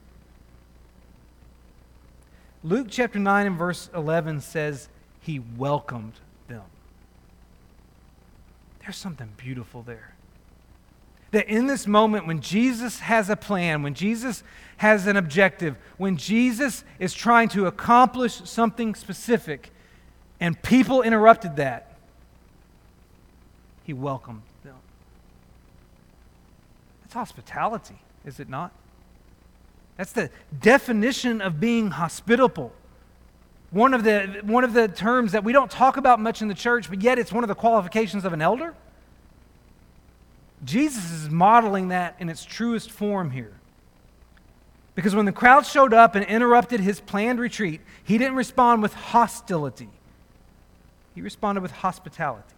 [2.65, 4.89] Luke chapter 9 and verse 11 says,
[5.21, 6.15] He welcomed
[6.47, 6.63] them.
[8.81, 10.15] There's something beautiful there.
[11.33, 14.45] That in this moment, when Jesus has a plan, when Jesus
[14.77, 19.71] has an objective, when Jesus is trying to accomplish something specific,
[20.39, 21.92] and people interrupted that,
[23.93, 24.77] he welcomed them.
[27.05, 28.73] It's hospitality, is it not?
[29.99, 30.31] That's the
[30.63, 32.73] definition of being hospitable.
[33.71, 36.55] One of, the, one of the terms that we don't talk about much in the
[36.55, 38.75] church, but yet it's one of the qualifications of an elder.
[40.65, 43.53] Jesus is modeling that in its truest form here.
[44.95, 48.95] Because when the crowd showed up and interrupted his planned retreat, he didn't respond with
[48.95, 49.91] hostility,
[51.15, 52.55] he responded with hospitality.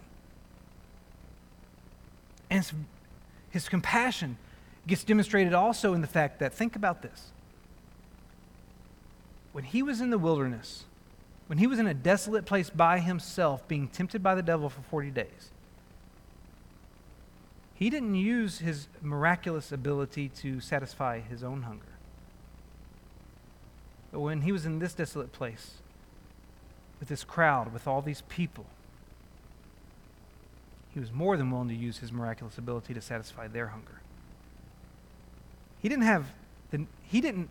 [2.54, 2.72] And his,
[3.50, 4.38] his compassion
[4.86, 7.32] gets demonstrated also in the fact that, think about this.
[9.50, 10.84] When he was in the wilderness,
[11.48, 14.82] when he was in a desolate place by himself, being tempted by the devil for
[14.82, 15.50] 40 days,
[17.74, 21.98] he didn't use his miraculous ability to satisfy his own hunger.
[24.12, 25.78] But when he was in this desolate place,
[27.00, 28.66] with this crowd, with all these people,
[30.94, 34.00] he was more than willing to use his miraculous ability to satisfy their hunger.
[35.80, 36.26] He didn't have
[36.70, 37.50] the, he didn't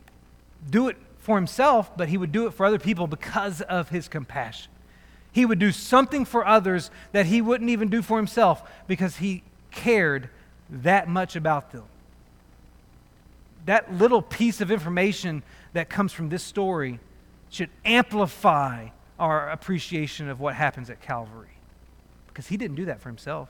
[0.70, 4.08] do it for himself, but he would do it for other people because of his
[4.08, 4.72] compassion.
[5.34, 9.44] He would do something for others that he wouldn't even do for himself because he
[9.72, 10.30] cared
[10.70, 11.84] that much about them.
[13.66, 17.00] That little piece of information that comes from this story
[17.50, 18.90] should amplify
[19.20, 21.53] our appreciation of what happens at Calvary.
[22.34, 23.50] Because he didn't do that for himself.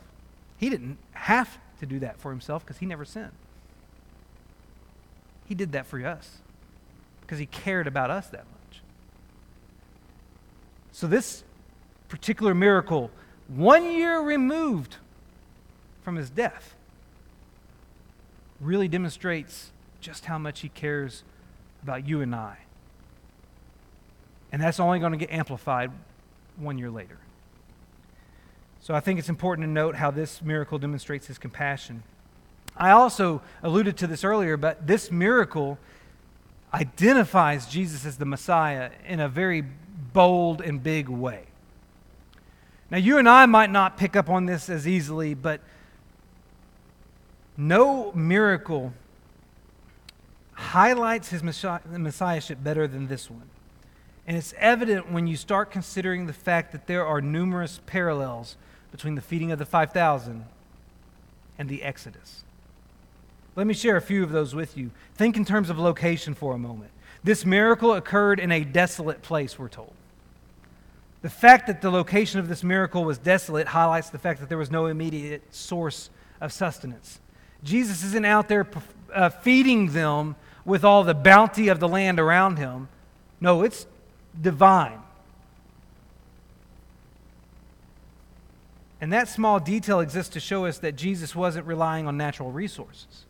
[0.57, 3.31] He didn't have to do that for himself because he never sinned.
[5.45, 6.39] He did that for us
[7.21, 8.81] because he cared about us that much.
[10.91, 11.43] So, this
[12.07, 13.09] particular miracle,
[13.47, 14.97] one year removed
[16.01, 16.75] from his death,
[18.59, 21.23] really demonstrates just how much he cares
[21.81, 22.57] about you and I.
[24.51, 25.91] And that's only going to get amplified
[26.57, 27.17] one year later.
[28.83, 32.03] So I think it's important to note how this miracle demonstrates his compassion.
[32.75, 35.79] I also alluded to this earlier, but this miracle
[36.73, 39.63] identifies Jesus as the Messiah in a very
[40.11, 41.45] bold and big way.
[42.91, 45.61] Now, you and I might not pick up on this as easily, but
[47.55, 48.91] no miracle
[50.51, 53.49] highlights his messiahship better than this one.
[54.27, 58.57] And it's evident when you start considering the fact that there are numerous parallels
[58.93, 60.45] between the feeding of the 5,000
[61.57, 62.43] and the Exodus.
[63.55, 64.91] Let me share a few of those with you.
[65.15, 66.91] Think in terms of location for a moment.
[67.23, 69.93] This miracle occurred in a desolate place, we're told.
[71.23, 74.59] The fact that the location of this miracle was desolate highlights the fact that there
[74.59, 77.19] was no immediate source of sustenance.
[77.63, 78.67] Jesus isn't out there
[79.11, 80.35] uh, feeding them
[80.65, 82.89] with all the bounty of the land around him.
[83.41, 83.87] No, it's
[84.39, 84.99] divine.
[89.03, 93.25] And that small detail exists to show us that Jesus wasn't relying on natural resources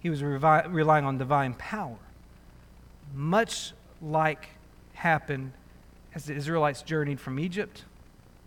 [0.00, 1.98] he was revi- relying on divine power.
[3.14, 3.72] Much
[4.02, 4.48] like
[4.94, 5.52] happened
[6.14, 7.84] as the Israelites journeyed from Egypt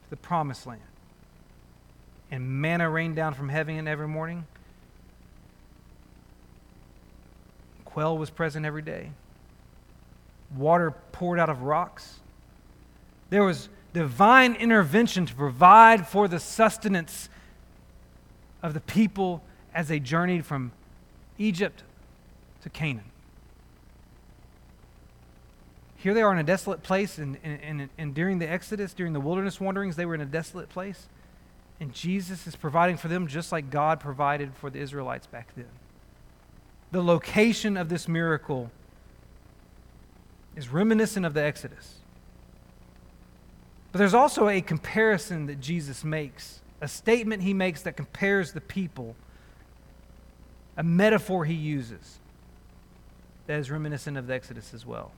[0.04, 0.82] to the promised land.
[2.32, 4.46] And manna rained down from heaven every morning.
[7.86, 9.12] Quail was present every day.
[10.58, 12.20] Water poured out of rocks.
[13.30, 17.30] There was divine intervention to provide for the sustenance
[18.62, 20.72] of the people as they journeyed from
[21.38, 21.84] Egypt
[22.64, 23.06] to Canaan.
[25.98, 29.22] Here they are in a desolate place, and, and, and during the Exodus, during the
[29.22, 31.08] wilderness wanderings, they were in a desolate place.
[31.80, 35.70] And Jesus is providing for them just like God provided for the Israelites back then.
[36.91, 38.70] The location of this miracle
[40.56, 41.96] is reminiscent of the Exodus.
[43.94, 48.60] But there's also a comparison that Jesus makes, a statement he makes that compares the
[48.60, 49.16] people
[50.76, 52.20] a metaphor he uses
[53.46, 55.12] that is reminiscent of the Exodus as well.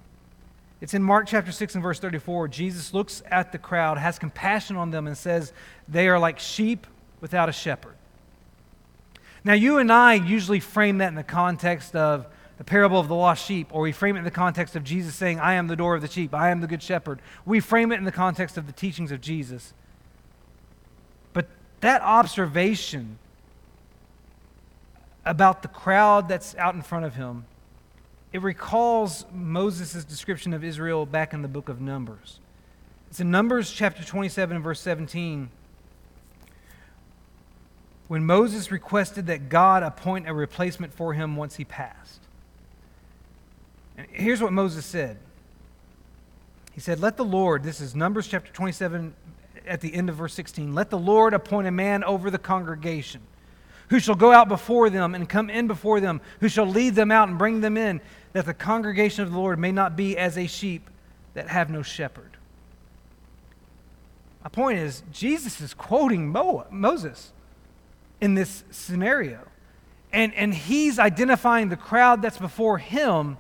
[0.82, 2.50] It's in Mark chapter 6 and verse 34.
[2.50, 5.54] Jesus looks at the crowd, has compassion on them, and says,
[5.88, 6.86] They are like sheep
[7.22, 7.96] without a shepherd.
[9.46, 12.28] Now, you and I usually frame that in the context of
[12.58, 15.16] the parable of the lost sheep, or we frame it in the context of Jesus
[15.16, 17.20] saying, I am the door of the sheep, I am the good shepherd.
[17.46, 19.74] We frame it in the context of the teachings of Jesus.
[21.34, 21.48] But
[21.82, 23.20] that observation
[25.26, 27.46] about the crowd that's out in front of him,
[28.32, 32.40] it recalls Moses' description of Israel back in the book of Numbers.
[33.10, 35.50] It's in Numbers chapter 27 and verse 17
[38.08, 42.25] when Moses requested that God appoint a replacement for him once he passed.
[43.98, 45.18] And here's what Moses said
[46.74, 49.14] He said, Let the Lord, this is Numbers chapter 27
[49.68, 53.22] at the end of verse 16, let the Lord appoint a man over the congregation
[53.90, 57.12] who shall go out before them and come in before them, who shall lead them
[57.12, 58.02] out and bring them in,
[58.34, 60.90] that the congregation of the Lord may not be as a sheep
[61.34, 62.32] that have no shepherd.
[64.44, 67.32] My point is, Jesus is quoting Mo- Moses
[68.22, 69.40] in this scenario.
[70.12, 73.38] And, and he's identifying the crowd that's before him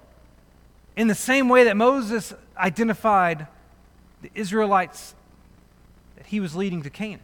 [0.95, 3.47] in the same way that Moses identified
[4.21, 5.13] the Israelites
[6.15, 7.19] that he was leading to Canaan.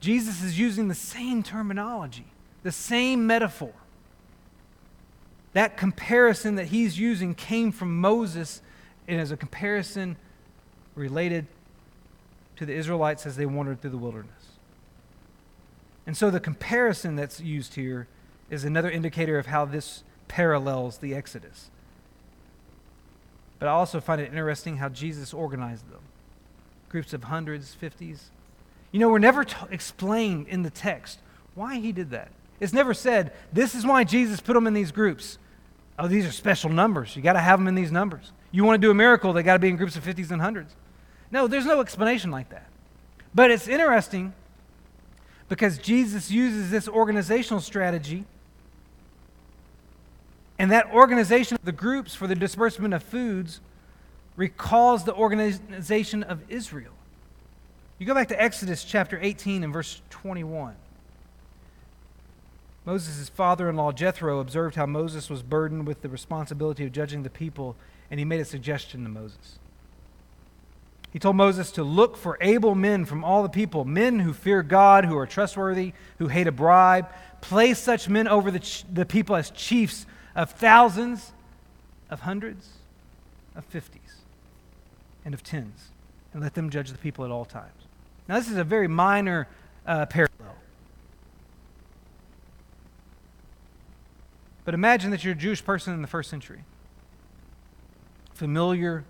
[0.00, 2.26] Jesus is using the same terminology,
[2.62, 3.72] the same metaphor.
[5.54, 8.60] That comparison that he's using came from Moses
[9.08, 10.16] and as a comparison
[10.94, 11.46] related
[12.56, 14.30] to the Israelites as they wandered through the wilderness.
[16.06, 18.06] And so the comparison that's used here
[18.50, 21.70] is another indicator of how this parallels the Exodus.
[23.58, 26.00] But I also find it interesting how Jesus organized them
[26.88, 28.30] groups of hundreds, fifties.
[28.92, 31.18] You know, we're never t- explained in the text
[31.54, 32.30] why he did that.
[32.60, 35.38] It's never said, this is why Jesus put them in these groups.
[35.98, 37.14] Oh, these are special numbers.
[37.16, 38.32] You got to have them in these numbers.
[38.50, 40.40] You want to do a miracle, they got to be in groups of 50s and
[40.40, 40.74] hundreds.
[41.30, 42.68] No, there's no explanation like that.
[43.34, 44.32] But it's interesting
[45.48, 48.24] because Jesus uses this organizational strategy.
[50.58, 53.60] And that organization of the groups for the disbursement of foods
[54.36, 56.92] recalls the organization of Israel.
[57.98, 60.74] You go back to Exodus chapter 18 and verse 21.
[62.84, 67.22] Moses' father in law Jethro observed how Moses was burdened with the responsibility of judging
[67.22, 67.74] the people,
[68.10, 69.58] and he made a suggestion to Moses.
[71.10, 74.62] He told Moses to look for able men from all the people, men who fear
[74.62, 77.08] God, who are trustworthy, who hate a bribe.
[77.40, 80.06] Place such men over the, ch- the people as chiefs
[80.36, 81.32] of thousands,
[82.10, 82.68] of hundreds,
[83.56, 84.20] of fifties,
[85.24, 85.88] and of tens,
[86.32, 87.72] and let them judge the people at all times.
[88.28, 89.48] Now, this is a very minor
[89.86, 90.30] uh, parallel.
[94.64, 96.64] But imagine that you're a Jewish person in the first century,
[98.34, 99.04] familiar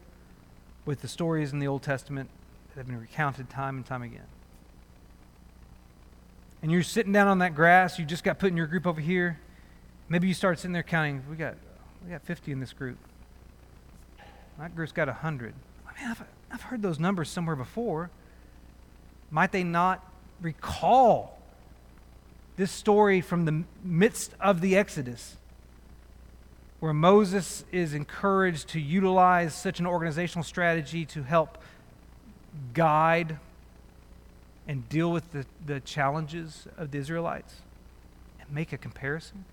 [0.84, 2.30] with the stories in the Old Testament
[2.68, 4.26] that have been recounted time and time again.
[6.62, 9.00] And you're sitting down on that grass, you just got put in your group over
[9.00, 9.40] here.
[10.08, 11.54] Maybe you start sitting there counting, we got,
[12.04, 12.98] we got 50 in this group.
[14.58, 15.54] That group's got 100.
[15.86, 18.10] I mean, I've, I've heard those numbers somewhere before.
[19.30, 20.04] Might they not
[20.40, 21.38] recall
[22.56, 25.36] this story from the midst of the Exodus?
[26.80, 31.58] where Moses is encouraged to utilize such an organizational strategy to help
[32.74, 33.38] guide
[34.68, 37.56] and deal with the, the challenges of the Israelites
[38.40, 39.44] and make a comparison?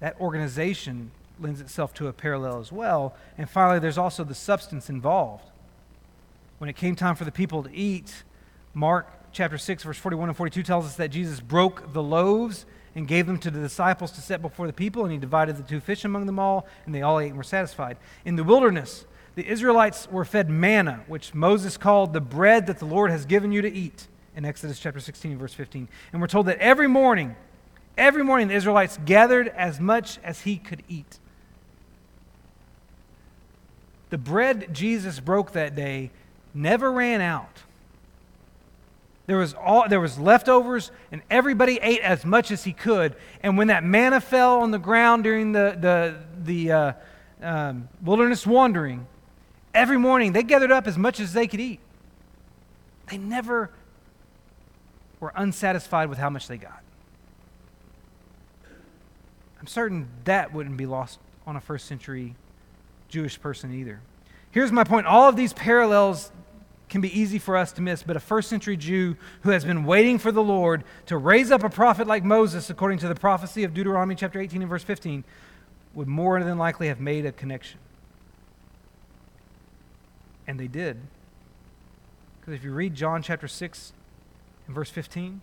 [0.00, 3.14] That organization lends itself to a parallel as well.
[3.36, 5.44] And finally, there's also the substance involved.
[6.58, 8.24] When it came time for the people to eat,
[8.74, 13.06] Mark chapter 6, verse 41 and 42 tells us that Jesus broke the loaves and
[13.06, 15.78] gave them to the disciples to set before the people, and he divided the two
[15.78, 17.96] fish among them all, and they all ate and were satisfied.
[18.24, 19.04] In the wilderness,
[19.36, 23.52] the Israelites were fed manna, which Moses called the bread that the Lord has given
[23.52, 25.88] you to eat, in Exodus chapter 16, verse 15.
[26.12, 27.36] And we're told that every morning,
[27.98, 31.18] every morning, the Israelites gathered as much as he could eat.
[34.10, 36.10] The bread Jesus broke that day
[36.54, 37.62] never ran out.
[39.26, 43.14] There was, all, there was leftovers, and everybody ate as much as he could.
[43.42, 46.92] And when that manna fell on the ground during the, the, the uh,
[47.42, 49.06] um, wilderness wandering,
[49.74, 51.80] every morning they gathered up as much as they could eat.
[53.10, 53.70] They never
[55.20, 56.82] were unsatisfied with how much they got.
[59.68, 62.34] Certain that wouldn't be lost on a first century
[63.08, 64.00] Jewish person either.
[64.50, 66.32] Here's my point all of these parallels
[66.88, 69.84] can be easy for us to miss, but a first century Jew who has been
[69.84, 73.62] waiting for the Lord to raise up a prophet like Moses, according to the prophecy
[73.62, 75.22] of Deuteronomy chapter 18 and verse 15,
[75.92, 77.78] would more than likely have made a connection.
[80.46, 80.96] And they did.
[82.40, 83.92] Because if you read John chapter 6
[84.66, 85.42] and verse 15,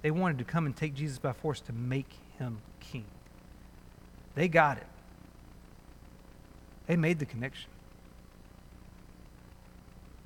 [0.00, 2.08] They wanted to come and take Jesus by force to make
[2.42, 3.04] him king.
[4.34, 4.86] They got it.
[6.86, 7.70] They made the connection.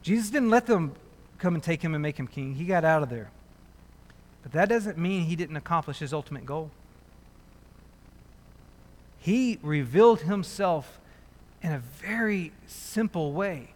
[0.02, 0.94] Jesus didn't let them
[1.38, 2.54] come and take him and make him king.
[2.54, 3.30] He got out of there.
[4.42, 6.70] But that doesn't mean he didn't accomplish his ultimate goal.
[9.18, 11.00] He revealed himself
[11.60, 13.70] in a very simple way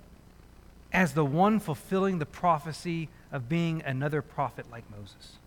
[0.93, 5.40] as the one fulfilling the prophecy of being another prophet like Moses.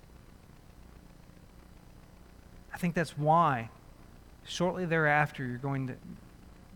[2.73, 3.69] I think that's why
[4.45, 5.95] shortly thereafter you're going to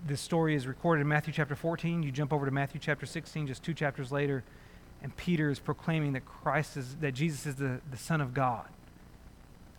[0.06, 2.04] this story is recorded in Matthew chapter 14.
[2.04, 4.44] You jump over to Matthew chapter 16, just two chapters later,
[5.02, 8.68] and Peter is proclaiming that Christ is, that Jesus is the, the Son of God.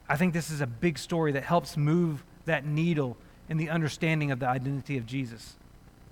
[0.08, 3.16] I think this is a big story that helps move that needle
[3.48, 5.56] in the understanding of the identity of Jesus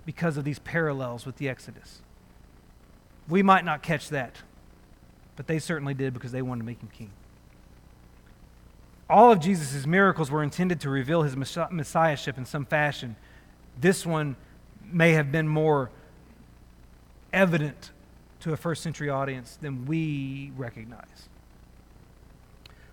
[0.05, 2.01] because of these parallels with the Exodus.
[3.27, 4.37] We might not catch that,
[5.35, 7.11] but they certainly did because they wanted to make him king.
[9.09, 13.15] All of Jesus' miracles were intended to reveal his messiahship in some fashion.
[13.79, 14.35] This one
[14.83, 15.89] may have been more
[17.31, 17.91] evident
[18.41, 21.29] to a first century audience than we recognize.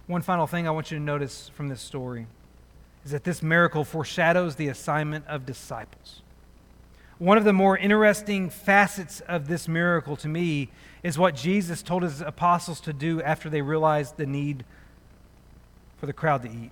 [0.06, 2.26] One final thing I want you to notice from this story
[3.04, 6.22] is that this miracle foreshadows the assignment of disciples.
[7.18, 10.70] One of the more interesting facets of this miracle to me
[11.02, 14.64] is what Jesus told his apostles to do after they realized the need
[16.04, 16.70] for the crowd to eat.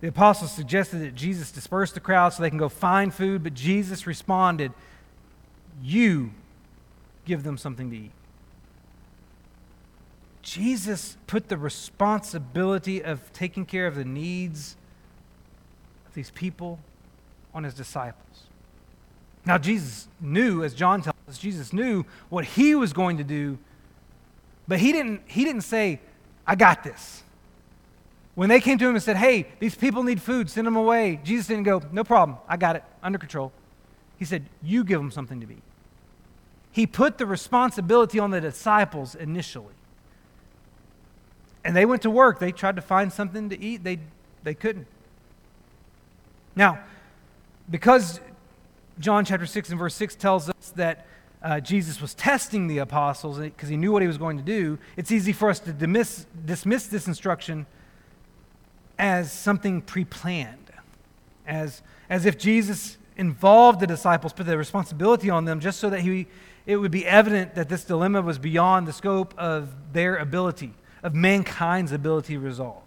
[0.00, 3.52] The apostles suggested that Jesus disperse the crowd so they can go find food, but
[3.52, 4.72] Jesus responded,
[5.82, 6.30] You
[7.24, 8.10] give them something to eat.
[10.40, 14.76] Jesus put the responsibility of taking care of the needs
[16.06, 16.78] of these people
[17.52, 18.44] on his disciples.
[19.44, 23.58] Now, Jesus knew, as John tells us, Jesus knew what he was going to do,
[24.68, 25.98] but he didn't, he didn't say,
[26.46, 27.24] I got this.
[28.38, 31.18] When they came to him and said, Hey, these people need food, send them away,
[31.24, 33.50] Jesus didn't go, No problem, I got it, under control.
[34.16, 35.62] He said, You give them something to eat.
[36.70, 39.74] He put the responsibility on the disciples initially.
[41.64, 42.38] And they went to work.
[42.38, 43.82] They tried to find something to eat.
[43.82, 43.98] They,
[44.44, 44.86] they couldn't.
[46.54, 46.78] Now,
[47.68, 48.20] because
[49.00, 51.08] John chapter 6 and verse 6 tells us that
[51.42, 54.78] uh, Jesus was testing the apostles because he knew what he was going to do,
[54.96, 57.66] it's easy for us to dismiss, dismiss this instruction
[58.98, 60.70] as something pre planned,
[61.46, 66.00] as, as if Jesus involved the disciples, put the responsibility on them just so that
[66.00, 66.26] he,
[66.66, 71.14] it would be evident that this dilemma was beyond the scope of their ability of
[71.14, 72.82] mankind's ability to resolve.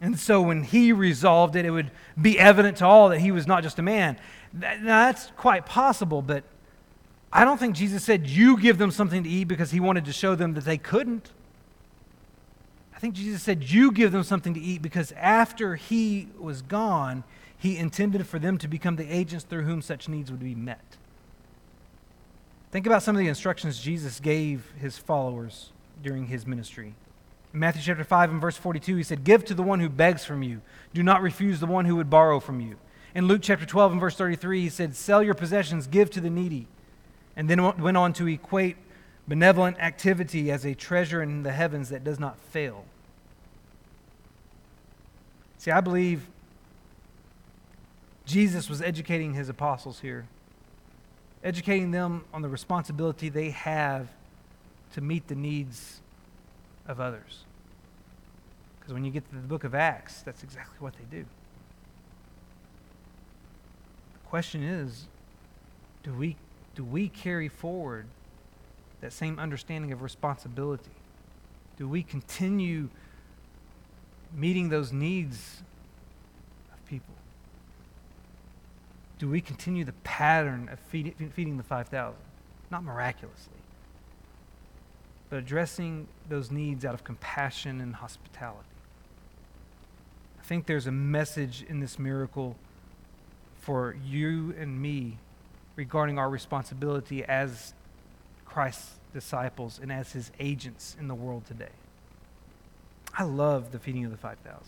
[0.00, 1.90] And so when he resolved it, it would
[2.20, 4.18] be evident to all that he was not just a man.
[4.52, 6.44] Now, that's quite possible, but
[7.32, 10.12] I don't think Jesus said, You give them something to eat because he wanted to
[10.12, 11.32] show them that they couldn't.
[12.98, 17.22] I think Jesus said, You give them something to eat because after he was gone,
[17.56, 20.96] he intended for them to become the agents through whom such needs would be met.
[22.72, 25.70] Think about some of the instructions Jesus gave his followers
[26.02, 26.96] during his ministry.
[27.54, 30.24] In Matthew chapter 5 and verse 42, he said, Give to the one who begs
[30.24, 30.60] from you.
[30.92, 32.78] Do not refuse the one who would borrow from you.
[33.14, 36.30] In Luke chapter 12 and verse 33, he said, Sell your possessions, give to the
[36.30, 36.66] needy.
[37.36, 38.76] And then went on to equate
[39.28, 42.84] benevolent activity as a treasure in the heavens that does not fail.
[45.58, 46.26] See, I believe
[48.24, 50.26] Jesus was educating his apostles here,
[51.44, 54.08] educating them on the responsibility they have
[54.94, 56.00] to meet the needs
[56.86, 57.44] of others.
[58.78, 61.26] Because when you get to the book of Acts, that's exactly what they do.
[64.14, 65.06] The question is
[66.02, 66.36] do we,
[66.74, 68.06] do we carry forward
[69.00, 70.90] that same understanding of responsibility?
[71.76, 72.88] Do we continue
[74.34, 75.62] meeting those needs
[76.72, 77.14] of people?
[79.18, 82.14] Do we continue the pattern of feeding, feeding the 5,000?
[82.70, 83.58] Not miraculously
[85.30, 88.64] but addressing those needs out of compassion and hospitality.
[90.38, 92.56] I think there's a message in this miracle
[93.60, 95.18] for you and me
[95.76, 97.74] regarding our responsibility as
[98.48, 101.76] Christ's disciples and as his agents in the world today.
[103.16, 104.60] I love the feeding of the 5,000.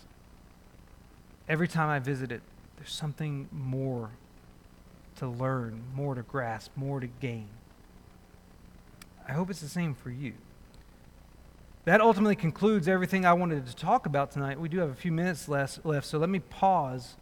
[1.47, 2.41] Every time I visit it,
[2.77, 4.11] there's something more
[5.17, 7.47] to learn, more to grasp, more to gain.
[9.27, 10.33] I hope it's the same for you.
[11.85, 14.59] That ultimately concludes everything I wanted to talk about tonight.
[14.59, 17.15] We do have a few minutes left, left, so let me pause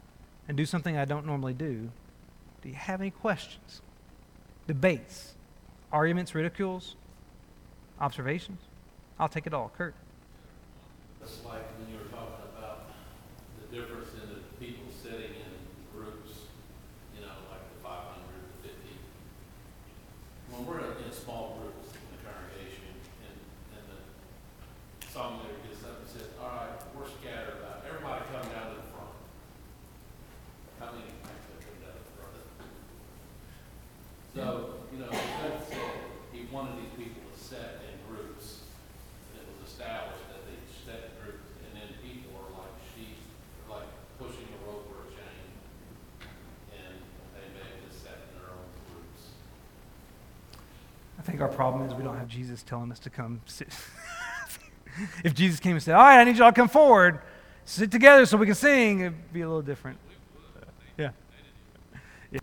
[0.47, 1.91] and do something I don't normally do.
[2.61, 3.81] Do you have any questions?
[4.67, 5.35] Debates,
[5.91, 6.95] arguments, ridicules,
[7.99, 8.59] observations.
[9.19, 9.71] I'll take it all.
[9.77, 9.95] Kurt.
[51.39, 53.69] Think our problem is we don't have Jesus telling us to come sit.
[55.23, 57.21] if Jesus came and said, All right, I need y'all to come forward,
[57.63, 59.97] sit together so we can sing, it'd be a little different.
[60.97, 61.11] Yeah.
[62.31, 62.39] Yeah.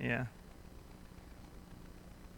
[0.00, 0.26] Yeah.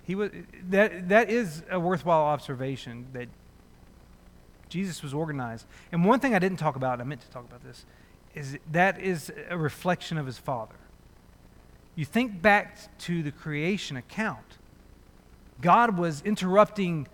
[0.02, 0.30] He was,
[0.70, 3.28] that, that is a worthwhile observation that
[4.68, 5.66] Jesus was organized.
[5.92, 7.84] And one thing I didn't talk about, I meant to talk about this,
[8.34, 10.74] is that is a reflection of his Father.
[11.94, 14.58] You think back to the creation account.
[15.60, 17.08] God was interrupting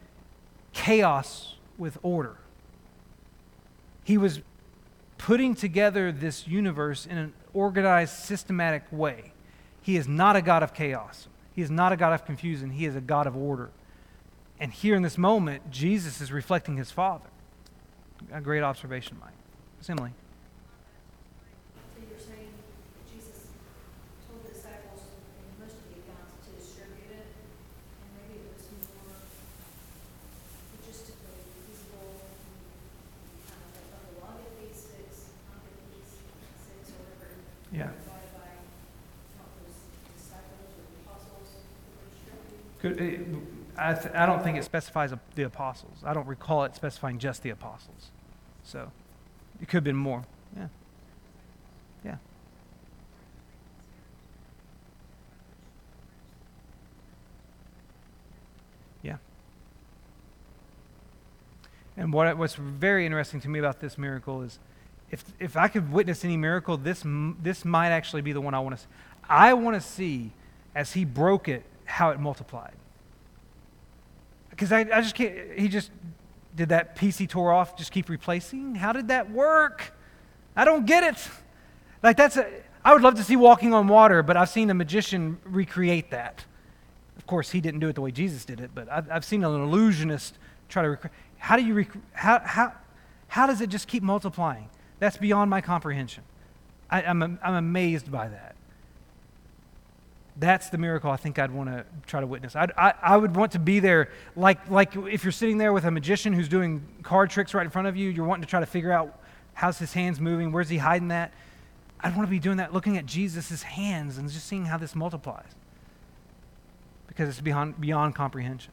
[0.72, 2.36] chaos with order.
[4.04, 4.40] He was
[5.18, 9.32] putting together this universe in an organized, systematic way.
[9.82, 11.28] He is not a God of chaos.
[11.54, 12.70] He is not a God of confusion.
[12.70, 13.70] He is a God of order.
[14.60, 17.28] And here in this moment, Jesus is reflecting his Father.
[18.32, 19.32] A great observation, Mike.
[19.80, 20.10] Simile.
[21.94, 22.48] So you're saying
[23.12, 23.52] Jesus
[24.24, 25.04] told the disciples
[25.36, 28.64] in most of the accounts to distribute it, and maybe it was
[28.96, 29.20] more
[30.80, 32.24] logistically feasible,
[33.44, 37.36] kind of like, okay, well, I'll get these six, I'll get these six, or whatever.
[37.68, 37.92] Yeah.
[37.92, 38.64] Divided by,
[39.36, 39.76] what was
[40.16, 42.80] disciples or apostles, were distributed.
[42.80, 42.85] Could,
[43.78, 45.98] I, th- I don't think it specifies the apostles.
[46.04, 48.10] I don't recall it specifying just the apostles.
[48.64, 48.90] So
[49.60, 50.24] it could have been more.
[50.56, 50.68] Yeah.
[52.04, 52.16] Yeah.
[59.02, 59.16] Yeah.
[61.96, 64.58] And what, what's very interesting to me about this miracle is
[65.10, 67.04] if, if I could witness any miracle, this,
[67.42, 68.88] this might actually be the one I want to see.
[69.28, 70.32] I want to see,
[70.74, 72.74] as he broke it, how it multiplied.
[74.56, 75.90] Because I, I just can't, he just
[76.56, 78.74] did that piece he tore off, just keep replacing?
[78.74, 79.92] How did that work?
[80.56, 81.28] I don't get it.
[82.02, 82.48] Like, that's a,
[82.82, 86.44] I would love to see walking on water, but I've seen a magician recreate that.
[87.18, 89.44] Of course, he didn't do it the way Jesus did it, but I've, I've seen
[89.44, 90.38] an illusionist
[90.70, 91.14] try to recreate.
[91.36, 92.72] How do you, rec- how, how,
[93.28, 94.70] how does it just keep multiplying?
[94.98, 96.24] That's beyond my comprehension.
[96.88, 98.55] I, I'm, I'm amazed by that.
[100.38, 102.54] That's the miracle I think I'd want to try to witness.
[102.54, 105.84] I'd, I, I would want to be there, like, like if you're sitting there with
[105.84, 108.60] a magician who's doing card tricks right in front of you, you're wanting to try
[108.60, 109.18] to figure out
[109.54, 111.32] how's his hands moving, where's he hiding that.
[112.00, 114.94] I'd want to be doing that, looking at Jesus' hands and just seeing how this
[114.94, 115.48] multiplies.
[117.06, 118.72] Because it's beyond, beyond comprehension.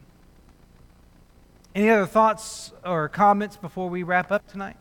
[1.74, 4.76] Any other thoughts or comments before we wrap up tonight?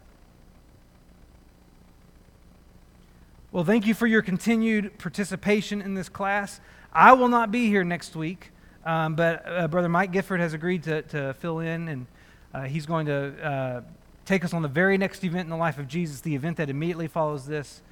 [3.52, 6.58] Well, thank you for your continued participation in this class.
[6.90, 8.50] I will not be here next week,
[8.86, 12.06] um, but uh, Brother Mike Gifford has agreed to, to fill in, and
[12.54, 13.80] uh, he's going to uh,
[14.24, 16.70] take us on the very next event in the life of Jesus, the event that
[16.70, 17.82] immediately follows this,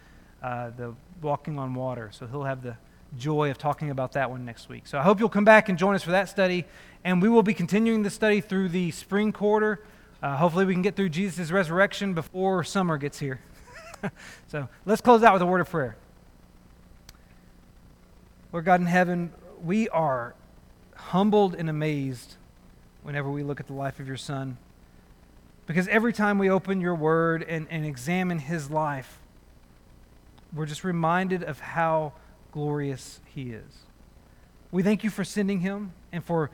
[0.42, 2.08] uh, the walking on water.
[2.11, 2.78] So he'll have the
[3.18, 4.86] joy of talking about that one next week.
[4.86, 6.64] So I hope you'll come back and join us for that study,
[7.04, 9.84] and we will be continuing the study through the spring quarter.
[10.22, 13.40] Uh, hopefully, we can get through Jesus' resurrection before summer gets here.
[14.48, 15.96] so let's close out with a word of prayer.
[18.53, 19.32] Lord God in heaven,
[19.62, 20.34] we are
[20.96, 22.36] humbled and amazed
[23.03, 24.57] whenever we look at the life of your Son.
[25.66, 29.20] Because every time we open your word and, and examine his life,
[30.53, 32.12] we're just reminded of how
[32.51, 33.84] glorious he is.
[34.72, 36.51] We thank you for sending him and for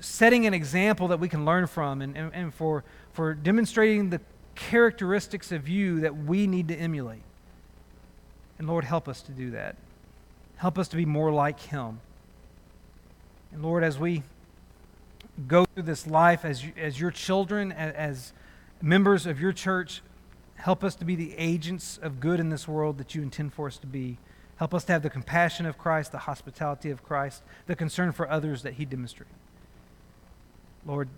[0.00, 4.20] setting an example that we can learn from and, and, and for, for demonstrating the
[4.54, 7.22] characteristics of you that we need to emulate.
[8.58, 9.76] And Lord, help us to do that.
[10.56, 12.00] Help us to be more like Him.
[13.52, 14.22] And Lord, as we
[15.48, 18.32] go through this life as, as your children, as, as
[18.80, 20.02] members of your church,
[20.56, 23.66] help us to be the agents of good in this world that you intend for
[23.66, 24.18] us to be.
[24.56, 28.30] Help us to have the compassion of Christ, the hospitality of Christ, the concern for
[28.30, 29.34] others that He demonstrated.
[30.86, 31.08] Lord,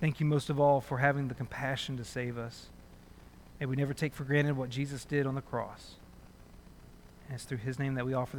[0.00, 2.66] Thank you most of all for having the compassion to save us.
[3.60, 5.96] May we never take for granted what Jesus did on the cross.
[7.26, 8.28] And it's through his name that we offer